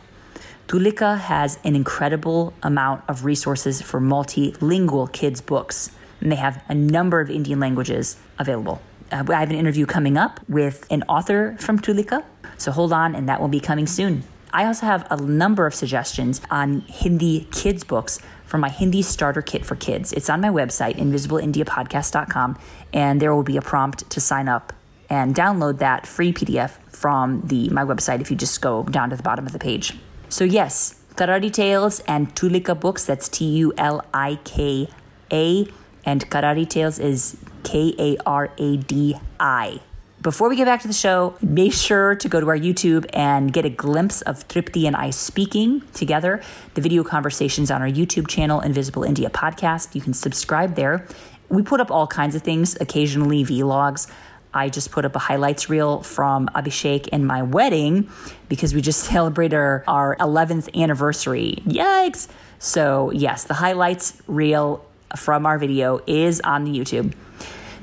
Tulika 0.69 1.19
has 1.19 1.59
an 1.65 1.75
incredible 1.75 2.53
amount 2.63 3.05
of 3.09 3.25
resources 3.25 3.81
for 3.81 4.03
multilingual 4.03 5.11
kids' 5.11 5.41
books 5.41 5.93
and 6.21 6.31
they 6.31 6.37
have 6.37 6.63
a 6.69 6.75
number 6.75 7.21
of 7.21 7.31
Indian 7.31 7.61
languages 7.61 8.17
available. 8.39 8.81
Uh, 9.13 9.25
I 9.29 9.41
have 9.41 9.51
an 9.51 9.57
interview 9.57 9.87
coming 9.87 10.17
up 10.17 10.41
with 10.49 10.87
an 10.91 11.03
author 11.05 11.57
from 11.59 11.79
Tulika, 11.81 12.25
so 12.59 12.71
hold 12.71 12.93
on, 12.93 13.15
and 13.15 13.29
that 13.29 13.41
will 13.41 13.49
be 13.49 13.61
coming 13.61 13.87
soon. 13.87 14.23
I 14.53 14.67
also 14.67 14.87
have 14.87 15.07
a 15.11 15.17
number 15.17 15.67
of 15.67 15.75
suggestions 15.75 16.41
on 16.51 16.81
Hindi 16.83 17.49
kids 17.53 17.85
books 17.85 18.19
for 18.45 18.59
my 18.59 18.69
Hindi 18.69 19.03
starter 19.03 19.43
kit 19.43 19.65
for 19.65 19.77
kids. 19.77 20.13
It's 20.13 20.29
on 20.29 20.41
my 20.41 20.49
website, 20.49 20.97
invisibleindiapodcast.com, 20.97 22.59
and 22.93 23.21
there 23.21 23.35
will 23.35 23.45
be 23.45 23.57
a 23.57 23.63
prompt 23.63 24.11
to 24.11 24.21
sign 24.21 24.49
up 24.49 24.73
and 25.09 25.35
download 25.35 25.79
that 25.79 26.07
free 26.07 26.33
PDF 26.33 26.71
from 26.89 27.43
the 27.43 27.69
my 27.71 27.85
website 27.85 28.21
if 28.21 28.31
you 28.31 28.37
just 28.37 28.61
go 28.61 28.85
down 28.85 29.11
to 29.11 29.17
the 29.17 29.23
bottom 29.23 29.47
of 29.47 29.53
the 29.53 29.59
page. 29.59 29.97
So 30.29 30.45
yes, 30.45 31.01
Karadi 31.15 31.53
Tales 31.53 32.01
and 32.01 32.35
Tulika 32.35 32.79
books, 32.79 33.05
that's 33.05 33.29
T 33.29 33.45
U 33.45 33.73
L 33.77 34.05
I 34.15 34.39
K 34.45 34.89
A 35.33 35.67
and 36.05 36.29
Karadi 36.31 36.69
Tales 36.69 36.99
is 36.99 37.37
K 37.63 37.95
A 37.99 38.17
R 38.25 38.51
A 38.57 38.77
D 38.77 39.17
I. 39.39 39.81
Before 40.23 40.51
we 40.51 40.57
get 40.57 40.67
back 40.67 40.83
to 40.83 40.87
the 40.87 40.93
show, 40.93 41.35
make 41.41 41.73
sure 41.73 42.15
to 42.15 42.29
go 42.29 42.41
to 42.41 42.49
our 42.49 42.59
YouTube 42.59 43.07
and 43.15 43.51
get 43.51 43.65
a 43.65 43.71
glimpse 43.71 44.21
of 44.21 44.47
Tripti 44.49 44.87
and 44.87 44.95
I 44.95 45.11
speaking 45.11 45.83
together. 45.95 46.43
The 46.75 46.83
video 46.83 47.03
conversations 47.05 47.71
on 47.71 47.81
our 47.81 47.89
YouTube 47.89 48.29
channel, 48.29 48.61
Invisible 48.61 49.03
India 49.03 49.31
Podcast. 49.31 49.95
You 49.95 50.03
can 50.03 50.13
subscribe 50.13 50.75
there. 50.75 51.07
We 51.49 51.63
put 51.63 51.81
up 51.81 51.91
all 51.91 52.07
kinds 52.07 52.35
of 52.35 52.43
things, 52.43 52.77
occasionally 52.83 53.45
vlogs. 53.45 54.11
I 54.53 54.69
just 54.69 54.91
put 54.91 55.07
up 55.07 55.17
a 55.17 55.19
highlights 55.19 55.71
reel 55.71 56.03
from 56.03 56.49
Abhishek 56.49 57.09
and 57.13 57.27
my 57.27 57.43
wedding 57.43 58.11
because 58.51 58.75
we 58.75 58.83
just 58.83 59.01
celebrated 59.05 59.57
our, 59.57 59.85
our 59.87 60.17
11th 60.17 60.79
anniversary. 60.79 61.63
Yikes! 61.65 62.29
So, 62.59 63.11
yes, 63.13 63.45
the 63.45 63.55
highlights 63.55 64.21
reel 64.27 64.85
from 65.17 65.47
our 65.47 65.59
video 65.59 66.01
is 66.07 66.41
on 66.43 66.65
the 66.65 66.71
YouTube. 66.71 67.15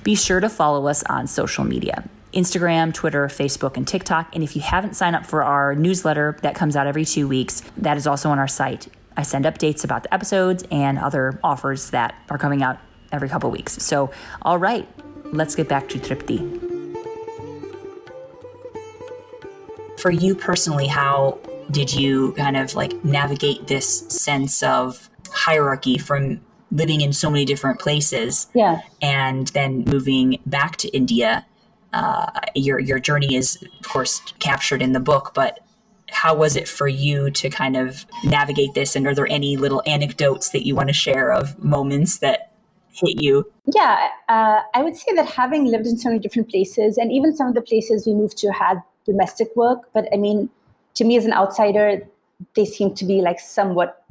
Be 0.04 0.16
sure 0.16 0.40
to 0.40 0.50
follow 0.50 0.88
us 0.88 1.04
on 1.04 1.28
social 1.28 1.64
media. 1.64 2.08
Instagram, 2.34 2.94
Twitter, 2.94 3.28
Facebook, 3.28 3.78
and 3.78 3.88
TikTok. 3.88 4.34
And 4.36 4.44
if 4.44 4.56
you 4.56 4.62
haven't 4.62 4.96
signed 4.96 5.16
up 5.16 5.26
for 5.26 5.44
our 5.44 5.76
newsletter 5.76 6.38
that 6.44 6.56
comes 6.56 6.76
out 6.76 6.88
every 6.88 7.06
two 7.06 7.28
weeks, 7.28 7.62
that 7.78 7.98
is 7.98 8.06
also 8.06 8.30
on 8.30 8.40
our 8.40 8.48
site. 8.48 8.88
I 9.16 9.24
send 9.24 9.46
updates 9.46 9.84
about 9.84 10.04
the 10.04 10.14
episodes 10.14 10.64
and 10.70 11.00
other 11.00 11.40
offers 11.44 11.90
that 11.90 12.16
are 12.30 12.38
coming 12.38 12.62
out 12.62 12.78
every 13.12 13.30
couple 13.30 13.50
weeks. 13.50 13.74
So, 13.84 14.12
all 14.44 14.60
right, 14.60 14.88
let's 15.26 15.56
get 15.56 15.68
back 15.68 15.90
to 15.90 16.00
Tripti. 16.00 16.64
For 20.00 20.12
you 20.12 20.36
personally, 20.36 20.88
how 20.88 21.40
did 21.72 21.92
you 21.92 22.34
kind 22.34 22.56
of 22.56 22.76
like 22.76 23.04
navigate 23.04 23.68
this 23.68 24.08
sense 24.10 24.62
of 24.62 25.10
hierarchy 25.32 25.98
from 25.98 26.40
living 26.72 27.02
in 27.02 27.14
so 27.14 27.30
many 27.30 27.46
different 27.46 27.80
places 27.80 28.48
yeah. 28.54 28.82
and 29.02 29.48
then 29.50 29.84
moving 29.86 30.40
back 30.46 30.78
to 30.78 30.88
India? 30.90 31.46
Uh, 31.94 32.28
your 32.54 32.80
your 32.80 33.00
journey 33.00 33.36
is 33.36 33.58
of 33.80 33.88
course 33.88 34.22
captured 34.40 34.82
in 34.82 34.92
the 34.92 35.00
book, 35.00 35.32
but 35.34 35.60
how 36.10 36.36
was 36.36 36.56
it 36.56 36.68
for 36.68 36.88
you 36.88 37.30
to 37.32 37.50
kind 37.50 37.76
of 37.76 38.06
navigate 38.24 38.74
this? 38.74 38.96
And 38.96 39.06
are 39.08 39.16
there 39.16 39.28
any 39.30 39.58
little 39.58 39.82
anecdotes 39.86 40.50
that 40.52 40.66
you 40.66 40.76
want 40.76 40.90
to 40.90 40.94
share 40.94 41.32
of 41.32 41.62
moments 41.64 42.20
that 42.20 42.52
hit 42.92 43.22
you? 43.22 43.52
Yeah, 43.66 44.10
uh, 44.30 44.62
I 44.74 44.84
would 44.84 44.96
say 44.96 45.14
that 45.16 45.26
having 45.26 45.66
lived 45.66 45.86
in 45.86 45.98
so 45.98 46.10
many 46.10 46.20
different 46.20 46.50
places, 46.50 46.98
and 46.98 47.12
even 47.12 47.36
some 47.36 47.48
of 47.48 47.56
the 47.56 47.62
places 47.62 48.06
we 48.06 48.14
moved 48.14 48.38
to 48.40 48.52
had 48.52 48.82
domestic 49.06 49.56
work, 49.56 49.90
but 49.94 50.08
I 50.14 50.18
mean, 50.18 50.50
to 50.96 51.04
me 51.04 51.18
as 51.18 51.26
an 51.26 51.34
outsider, 51.34 52.08
they 52.56 52.66
seem 52.66 52.94
to 52.96 53.06
be 53.06 53.22
like 53.22 53.40
somewhat 53.40 54.04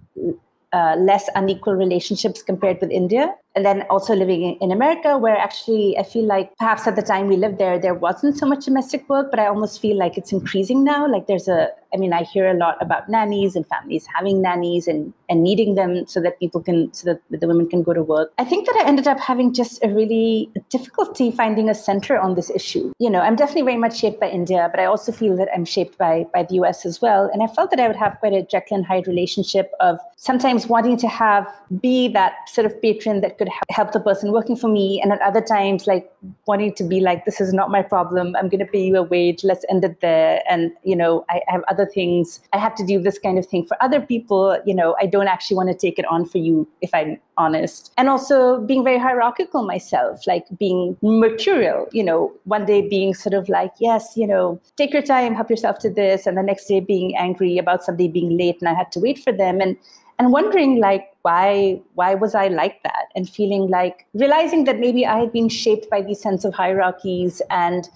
uh, 0.76 0.94
less 1.10 1.28
unequal 1.34 1.74
relationships 1.74 2.42
compared 2.42 2.78
with 2.80 2.90
India 2.90 3.34
and 3.56 3.64
then 3.64 3.82
also 3.88 4.14
living 4.14 4.58
in 4.60 4.70
America, 4.70 5.16
where 5.16 5.36
actually 5.36 5.96
I 5.98 6.02
feel 6.02 6.24
like 6.24 6.54
perhaps 6.58 6.86
at 6.86 6.94
the 6.94 7.02
time 7.02 7.26
we 7.26 7.36
lived 7.36 7.56
there, 7.56 7.78
there 7.78 7.94
wasn't 7.94 8.36
so 8.36 8.46
much 8.46 8.66
domestic 8.66 9.08
work, 9.08 9.30
but 9.30 9.40
I 9.40 9.46
almost 9.46 9.80
feel 9.80 9.96
like 9.96 10.18
it's 10.18 10.30
increasing 10.30 10.84
now. 10.84 11.10
Like 11.10 11.26
there's 11.26 11.48
a, 11.48 11.70
I 11.94 11.96
mean, 11.96 12.12
I 12.12 12.24
hear 12.24 12.50
a 12.50 12.54
lot 12.54 12.76
about 12.82 13.08
nannies 13.08 13.56
and 13.56 13.66
families 13.66 14.06
having 14.14 14.42
nannies 14.42 14.86
and, 14.86 15.14
and 15.30 15.42
needing 15.42 15.74
them 15.74 16.06
so 16.06 16.20
that 16.20 16.38
people 16.38 16.60
can, 16.60 16.92
so 16.92 17.14
that 17.14 17.40
the 17.40 17.48
women 17.48 17.66
can 17.66 17.82
go 17.82 17.94
to 17.94 18.02
work. 18.02 18.30
I 18.36 18.44
think 18.44 18.66
that 18.66 18.76
I 18.76 18.86
ended 18.86 19.08
up 19.08 19.18
having 19.18 19.54
just 19.54 19.82
a 19.82 19.88
really 19.88 20.50
difficulty 20.68 21.30
finding 21.30 21.70
a 21.70 21.74
center 21.74 22.18
on 22.18 22.34
this 22.34 22.50
issue. 22.50 22.92
You 22.98 23.08
know, 23.08 23.20
I'm 23.20 23.36
definitely 23.36 23.62
very 23.62 23.78
much 23.78 23.98
shaped 23.98 24.20
by 24.20 24.28
India, 24.28 24.68
but 24.70 24.80
I 24.80 24.84
also 24.84 25.12
feel 25.12 25.34
that 25.38 25.48
I'm 25.54 25.64
shaped 25.64 25.96
by, 25.96 26.26
by 26.34 26.42
the 26.42 26.56
US 26.56 26.84
as 26.84 27.00
well. 27.00 27.30
And 27.32 27.42
I 27.42 27.46
felt 27.46 27.70
that 27.70 27.80
I 27.80 27.86
would 27.86 27.96
have 27.96 28.18
quite 28.20 28.34
a 28.34 28.42
Jekyll 28.42 28.76
and 28.76 28.84
Hyde 28.84 29.06
relationship 29.06 29.72
of 29.80 29.98
sometimes 30.16 30.66
wanting 30.66 30.98
to 30.98 31.08
have, 31.08 31.48
be 31.80 32.08
that 32.08 32.50
sort 32.50 32.66
of 32.66 32.82
patron 32.82 33.22
that 33.22 33.38
could 33.38 33.45
could 33.46 33.74
help 33.74 33.92
the 33.92 34.00
person 34.00 34.32
working 34.32 34.56
for 34.56 34.68
me 34.68 35.00
and 35.02 35.12
at 35.12 35.20
other 35.20 35.40
times 35.40 35.86
like 35.86 36.10
wanting 36.46 36.74
to 36.74 36.84
be 36.84 37.00
like 37.00 37.24
this 37.24 37.40
is 37.40 37.52
not 37.52 37.70
my 37.70 37.82
problem. 37.82 38.34
I'm 38.36 38.48
going 38.48 38.64
to 38.64 38.70
pay 38.70 38.84
you 38.84 38.96
a 38.96 39.02
wage. 39.02 39.44
Let's 39.44 39.64
end 39.68 39.84
it 39.84 40.00
there. 40.00 40.42
And 40.48 40.72
you 40.82 40.96
know 40.96 41.24
I, 41.28 41.40
I 41.48 41.52
have 41.52 41.62
other 41.68 41.86
things. 41.86 42.40
I 42.52 42.58
have 42.58 42.74
to 42.76 42.86
do 42.86 43.00
this 43.00 43.18
kind 43.18 43.38
of 43.38 43.46
thing 43.46 43.66
for 43.66 43.76
other 43.82 44.00
people. 44.00 44.58
You 44.64 44.74
know 44.74 44.96
i 45.00 45.06
don't 45.06 45.28
actually 45.28 45.56
want 45.56 45.68
to 45.68 45.74
take 45.74 45.98
it 45.98 46.06
on 46.06 46.24
for 46.26 46.38
you 46.38 46.68
if 46.80 46.90
i'm 46.94 47.18
honest. 47.36 47.92
And 47.96 48.08
also 48.08 48.60
being 48.60 48.82
very 48.84 48.98
hierarchical 48.98 49.62
myself 49.62 50.26
like 50.26 50.46
being 50.58 50.96
mercurial 51.02 51.86
you 51.92 52.02
know 52.02 52.32
one 52.44 52.64
day 52.64 52.88
being 52.88 53.14
sort 53.14 53.34
of 53.34 53.48
like 53.48 53.72
yes 53.78 54.16
you 54.16 54.26
know 54.26 54.60
take 54.76 54.92
your 54.92 55.02
time 55.02 55.34
help 55.34 55.50
yourself 55.50 55.78
to 55.80 55.90
this 55.90 56.26
and 56.26 56.36
the 56.36 56.42
next 56.42 56.66
day 56.66 56.80
being 56.80 57.16
angry 57.16 57.58
about 57.58 57.84
somebody 57.84 58.08
being 58.08 58.36
late 58.36 58.56
and 58.60 58.68
i 58.68 58.74
had 58.74 58.90
to 58.92 59.00
wait 59.00 59.18
for 59.18 59.32
them. 59.32 59.60
And 59.60 59.76
and 60.18 60.32
wondering 60.32 60.80
like 60.80 61.12
why 61.22 61.80
why 61.94 62.14
was 62.14 62.34
i 62.34 62.48
like 62.48 62.82
that? 62.82 63.06
And 63.14 63.28
feeling 63.28 63.68
like 63.68 64.06
realizing 64.14 64.64
that 64.64 64.78
maybe 64.78 65.06
i 65.06 65.18
had 65.18 65.32
been 65.32 65.48
shaped 65.48 65.90
by 65.90 66.02
these 66.02 66.20
sense 66.20 66.44
of 66.44 66.54
hierarchies 66.54 67.42
and 67.50 67.88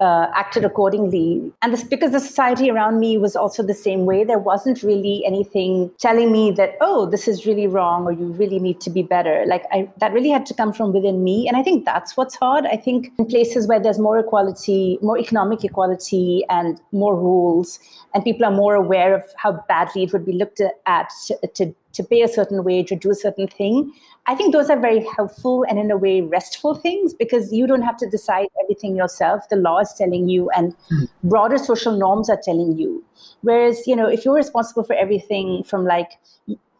uh, 0.00 0.26
acted 0.34 0.64
accordingly. 0.64 1.52
And 1.62 1.72
this 1.72 1.84
because 1.84 2.12
the 2.12 2.20
society 2.20 2.70
around 2.70 2.98
me 2.98 3.16
was 3.18 3.36
also 3.36 3.62
the 3.62 3.74
same 3.74 4.06
way. 4.06 4.24
There 4.24 4.38
wasn't 4.38 4.82
really 4.82 5.22
anything 5.24 5.90
telling 5.98 6.32
me 6.32 6.50
that, 6.52 6.76
oh, 6.80 7.06
this 7.06 7.28
is 7.28 7.46
really 7.46 7.66
wrong 7.66 8.04
or 8.04 8.12
you 8.12 8.26
really 8.32 8.58
need 8.58 8.80
to 8.82 8.90
be 8.90 9.02
better. 9.02 9.44
Like 9.46 9.64
I, 9.72 9.88
that 9.98 10.12
really 10.12 10.30
had 10.30 10.46
to 10.46 10.54
come 10.54 10.72
from 10.72 10.92
within 10.92 11.22
me. 11.22 11.46
And 11.46 11.56
I 11.56 11.62
think 11.62 11.84
that's 11.84 12.16
what's 12.16 12.34
hard. 12.34 12.66
I 12.66 12.76
think 12.76 13.12
in 13.18 13.26
places 13.26 13.68
where 13.68 13.80
there's 13.80 13.98
more 13.98 14.18
equality, 14.18 14.98
more 15.00 15.18
economic 15.18 15.64
equality 15.64 16.44
and 16.48 16.80
more 16.92 17.14
rules, 17.14 17.78
and 18.14 18.24
people 18.24 18.44
are 18.44 18.52
more 18.52 18.74
aware 18.74 19.14
of 19.14 19.22
how 19.36 19.64
badly 19.68 20.04
it 20.04 20.12
would 20.12 20.26
be 20.26 20.32
looked 20.32 20.60
at 20.60 21.10
to, 21.26 21.46
to 21.54 21.74
to 21.94 22.04
pay 22.04 22.22
a 22.22 22.28
certain 22.28 22.64
wage 22.64 22.92
or 22.92 22.96
do 22.96 23.10
a 23.10 23.14
certain 23.14 23.48
thing. 23.48 23.92
I 24.26 24.34
think 24.34 24.52
those 24.52 24.70
are 24.70 24.78
very 24.78 25.06
helpful 25.16 25.64
and 25.68 25.78
in 25.78 25.90
a 25.90 25.96
way 25.96 26.20
restful 26.20 26.74
things 26.74 27.14
because 27.14 27.52
you 27.52 27.66
don't 27.66 27.82
have 27.82 27.96
to 27.98 28.08
decide 28.08 28.48
everything 28.62 28.96
yourself. 28.96 29.48
The 29.48 29.56
law 29.56 29.78
is 29.80 29.92
telling 29.96 30.28
you 30.28 30.50
and 30.50 30.74
mm. 30.90 31.08
broader 31.22 31.58
social 31.58 31.96
norms 31.96 32.30
are 32.30 32.40
telling 32.42 32.76
you. 32.76 33.04
Whereas, 33.42 33.86
you 33.86 33.94
know, 33.94 34.08
if 34.08 34.24
you're 34.24 34.34
responsible 34.34 34.84
for 34.84 34.94
everything 34.94 35.62
from 35.64 35.84
like 35.84 36.12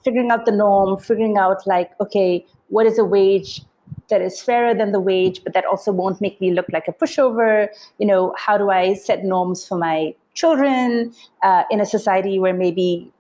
figuring 0.05 0.31
out 0.31 0.47
the 0.47 0.53
norm, 0.53 0.99
figuring 0.99 1.37
out 1.37 1.67
like, 1.67 1.93
okay, 2.01 2.45
what 2.69 2.87
is 2.87 2.99
a 2.99 3.05
wage 3.05 3.63
that 4.09 4.21
is 4.21 4.41
fairer 4.41 4.75
than 4.75 4.93
the 4.93 5.01
wage, 5.01 5.43
but 5.45 5.55
that 5.55 5.65
also 5.65 5.93
won't 5.93 6.21
make 6.21 6.41
me 6.41 6.51
look 6.51 6.67
like 6.73 6.89
a 6.89 6.93
pushover? 6.93 7.69
You 7.99 8.07
know, 8.07 8.35
how 8.39 8.59
do 8.59 8.71
I 8.71 8.95
set 8.95 9.25
norms 9.25 9.67
for 9.67 9.79
my 9.79 10.15
children 10.35 11.13
uh, 11.43 11.65
in 11.71 11.81
a 11.81 11.87
society 11.87 12.39
where 12.39 12.55
maybe 12.55 13.13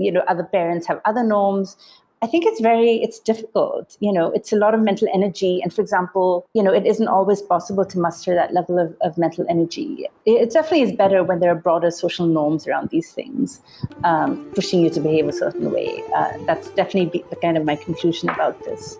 you 0.00 0.10
know 0.12 0.22
other 0.28 0.44
parents 0.44 0.86
have 0.86 1.00
other 1.04 1.22
norms 1.22 1.76
I 2.22 2.26
think 2.26 2.44
it's 2.44 2.60
very 2.60 3.02
it's 3.02 3.18
difficult. 3.18 3.96
You 4.00 4.12
know, 4.12 4.30
it's 4.32 4.52
a 4.52 4.56
lot 4.56 4.74
of 4.74 4.80
mental 4.80 5.08
energy. 5.14 5.60
And 5.62 5.72
for 5.72 5.80
example, 5.80 6.46
you 6.52 6.62
know, 6.62 6.72
it 6.72 6.86
isn't 6.86 7.08
always 7.08 7.40
possible 7.40 7.84
to 7.86 7.98
muster 7.98 8.34
that 8.34 8.52
level 8.52 8.78
of, 8.78 8.94
of 9.00 9.16
mental 9.16 9.46
energy. 9.48 10.06
It, 10.26 10.32
it 10.32 10.52
definitely 10.52 10.82
is 10.82 10.92
better 10.92 11.24
when 11.24 11.40
there 11.40 11.50
are 11.50 11.54
broader 11.54 11.90
social 11.90 12.26
norms 12.26 12.66
around 12.66 12.90
these 12.90 13.10
things, 13.12 13.62
um, 14.04 14.44
pushing 14.54 14.80
you 14.80 14.90
to 14.90 15.00
behave 15.00 15.28
a 15.28 15.32
certain 15.32 15.72
way. 15.72 16.02
Uh, 16.14 16.32
that's 16.44 16.68
definitely 16.72 17.24
the 17.30 17.36
kind 17.36 17.56
of 17.56 17.64
my 17.64 17.76
conclusion 17.76 18.28
about 18.28 18.62
this. 18.64 18.98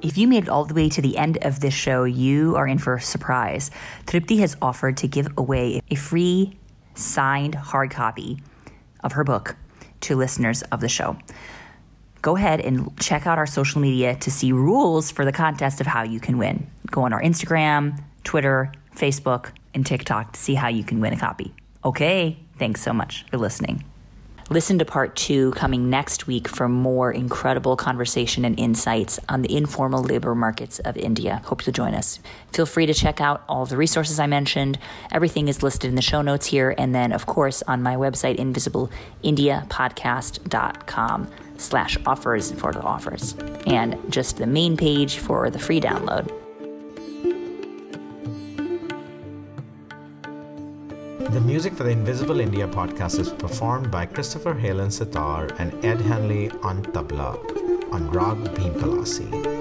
If 0.00 0.16
you 0.16 0.26
made 0.26 0.44
it 0.44 0.48
all 0.48 0.64
the 0.64 0.72
way 0.72 0.88
to 0.88 1.02
the 1.02 1.18
end 1.18 1.36
of 1.42 1.60
this 1.60 1.74
show, 1.74 2.04
you 2.04 2.56
are 2.56 2.66
in 2.66 2.78
for 2.78 2.94
a 2.94 3.00
surprise. 3.02 3.70
Tripti 4.06 4.38
has 4.38 4.56
offered 4.62 4.96
to 4.96 5.08
give 5.08 5.28
away 5.36 5.82
a 5.90 5.94
free 5.94 6.56
signed 6.94 7.54
hard 7.54 7.90
copy 7.90 8.42
of 9.02 9.12
her 9.12 9.24
book 9.24 9.56
to 10.02 10.16
listeners 10.16 10.62
of 10.62 10.80
the 10.80 10.88
show. 10.88 11.16
Go 12.22 12.36
ahead 12.36 12.60
and 12.60 12.98
check 13.00 13.26
out 13.26 13.38
our 13.38 13.46
social 13.46 13.80
media 13.80 14.14
to 14.16 14.30
see 14.30 14.52
rules 14.52 15.10
for 15.10 15.24
the 15.24 15.32
contest 15.32 15.80
of 15.80 15.86
how 15.86 16.02
you 16.02 16.20
can 16.20 16.36
win. 16.36 16.70
Go 16.90 17.02
on 17.02 17.12
our 17.12 17.22
Instagram, 17.22 18.02
Twitter, 18.24 18.72
Facebook, 18.94 19.50
and 19.74 19.86
TikTok 19.86 20.32
to 20.32 20.40
see 20.40 20.54
how 20.54 20.68
you 20.68 20.84
can 20.84 21.00
win 21.00 21.12
a 21.12 21.18
copy. 21.18 21.54
Okay, 21.84 22.38
thanks 22.58 22.82
so 22.82 22.92
much 22.92 23.24
for 23.30 23.38
listening. 23.38 23.84
Listen 24.52 24.80
to 24.80 24.84
part 24.84 25.14
two 25.14 25.52
coming 25.52 25.90
next 25.90 26.26
week 26.26 26.48
for 26.48 26.68
more 26.68 27.12
incredible 27.12 27.76
conversation 27.76 28.44
and 28.44 28.58
insights 28.58 29.20
on 29.28 29.42
the 29.42 29.56
informal 29.56 30.02
labor 30.02 30.34
markets 30.34 30.80
of 30.80 30.96
India. 30.96 31.40
Hope 31.44 31.64
you'll 31.64 31.72
join 31.72 31.94
us. 31.94 32.18
Feel 32.52 32.66
free 32.66 32.86
to 32.86 32.92
check 32.92 33.20
out 33.20 33.44
all 33.48 33.64
the 33.64 33.76
resources 33.76 34.18
I 34.18 34.26
mentioned. 34.26 34.76
Everything 35.12 35.46
is 35.46 35.62
listed 35.62 35.88
in 35.88 35.94
the 35.94 36.02
show 36.02 36.20
notes 36.20 36.46
here. 36.46 36.74
And 36.76 36.92
then, 36.92 37.12
of 37.12 37.26
course, 37.26 37.62
on 37.68 37.80
my 37.80 37.94
website, 37.94 38.40
invisibleindiapodcast.com 38.40 41.28
slash 41.56 41.96
offers 42.04 42.50
for 42.50 42.72
the 42.72 42.82
offers. 42.82 43.36
And 43.68 44.12
just 44.12 44.38
the 44.38 44.48
main 44.48 44.76
page 44.76 45.18
for 45.18 45.48
the 45.48 45.60
free 45.60 45.80
download. 45.80 46.39
The 51.32 51.40
music 51.40 51.74
for 51.74 51.84
the 51.84 51.90
Invisible 51.90 52.40
India 52.40 52.66
podcast 52.66 53.20
is 53.20 53.28
performed 53.28 53.88
by 53.88 54.04
Christopher 54.04 54.52
Halen 54.52 54.90
Sitar 54.90 55.48
and 55.60 55.72
Ed 55.84 56.00
Henley 56.00 56.50
on 56.62 56.82
tabla 56.82 57.38
on 57.92 58.10
Rag 58.10 58.36
Bhimpalasi. 58.56 59.59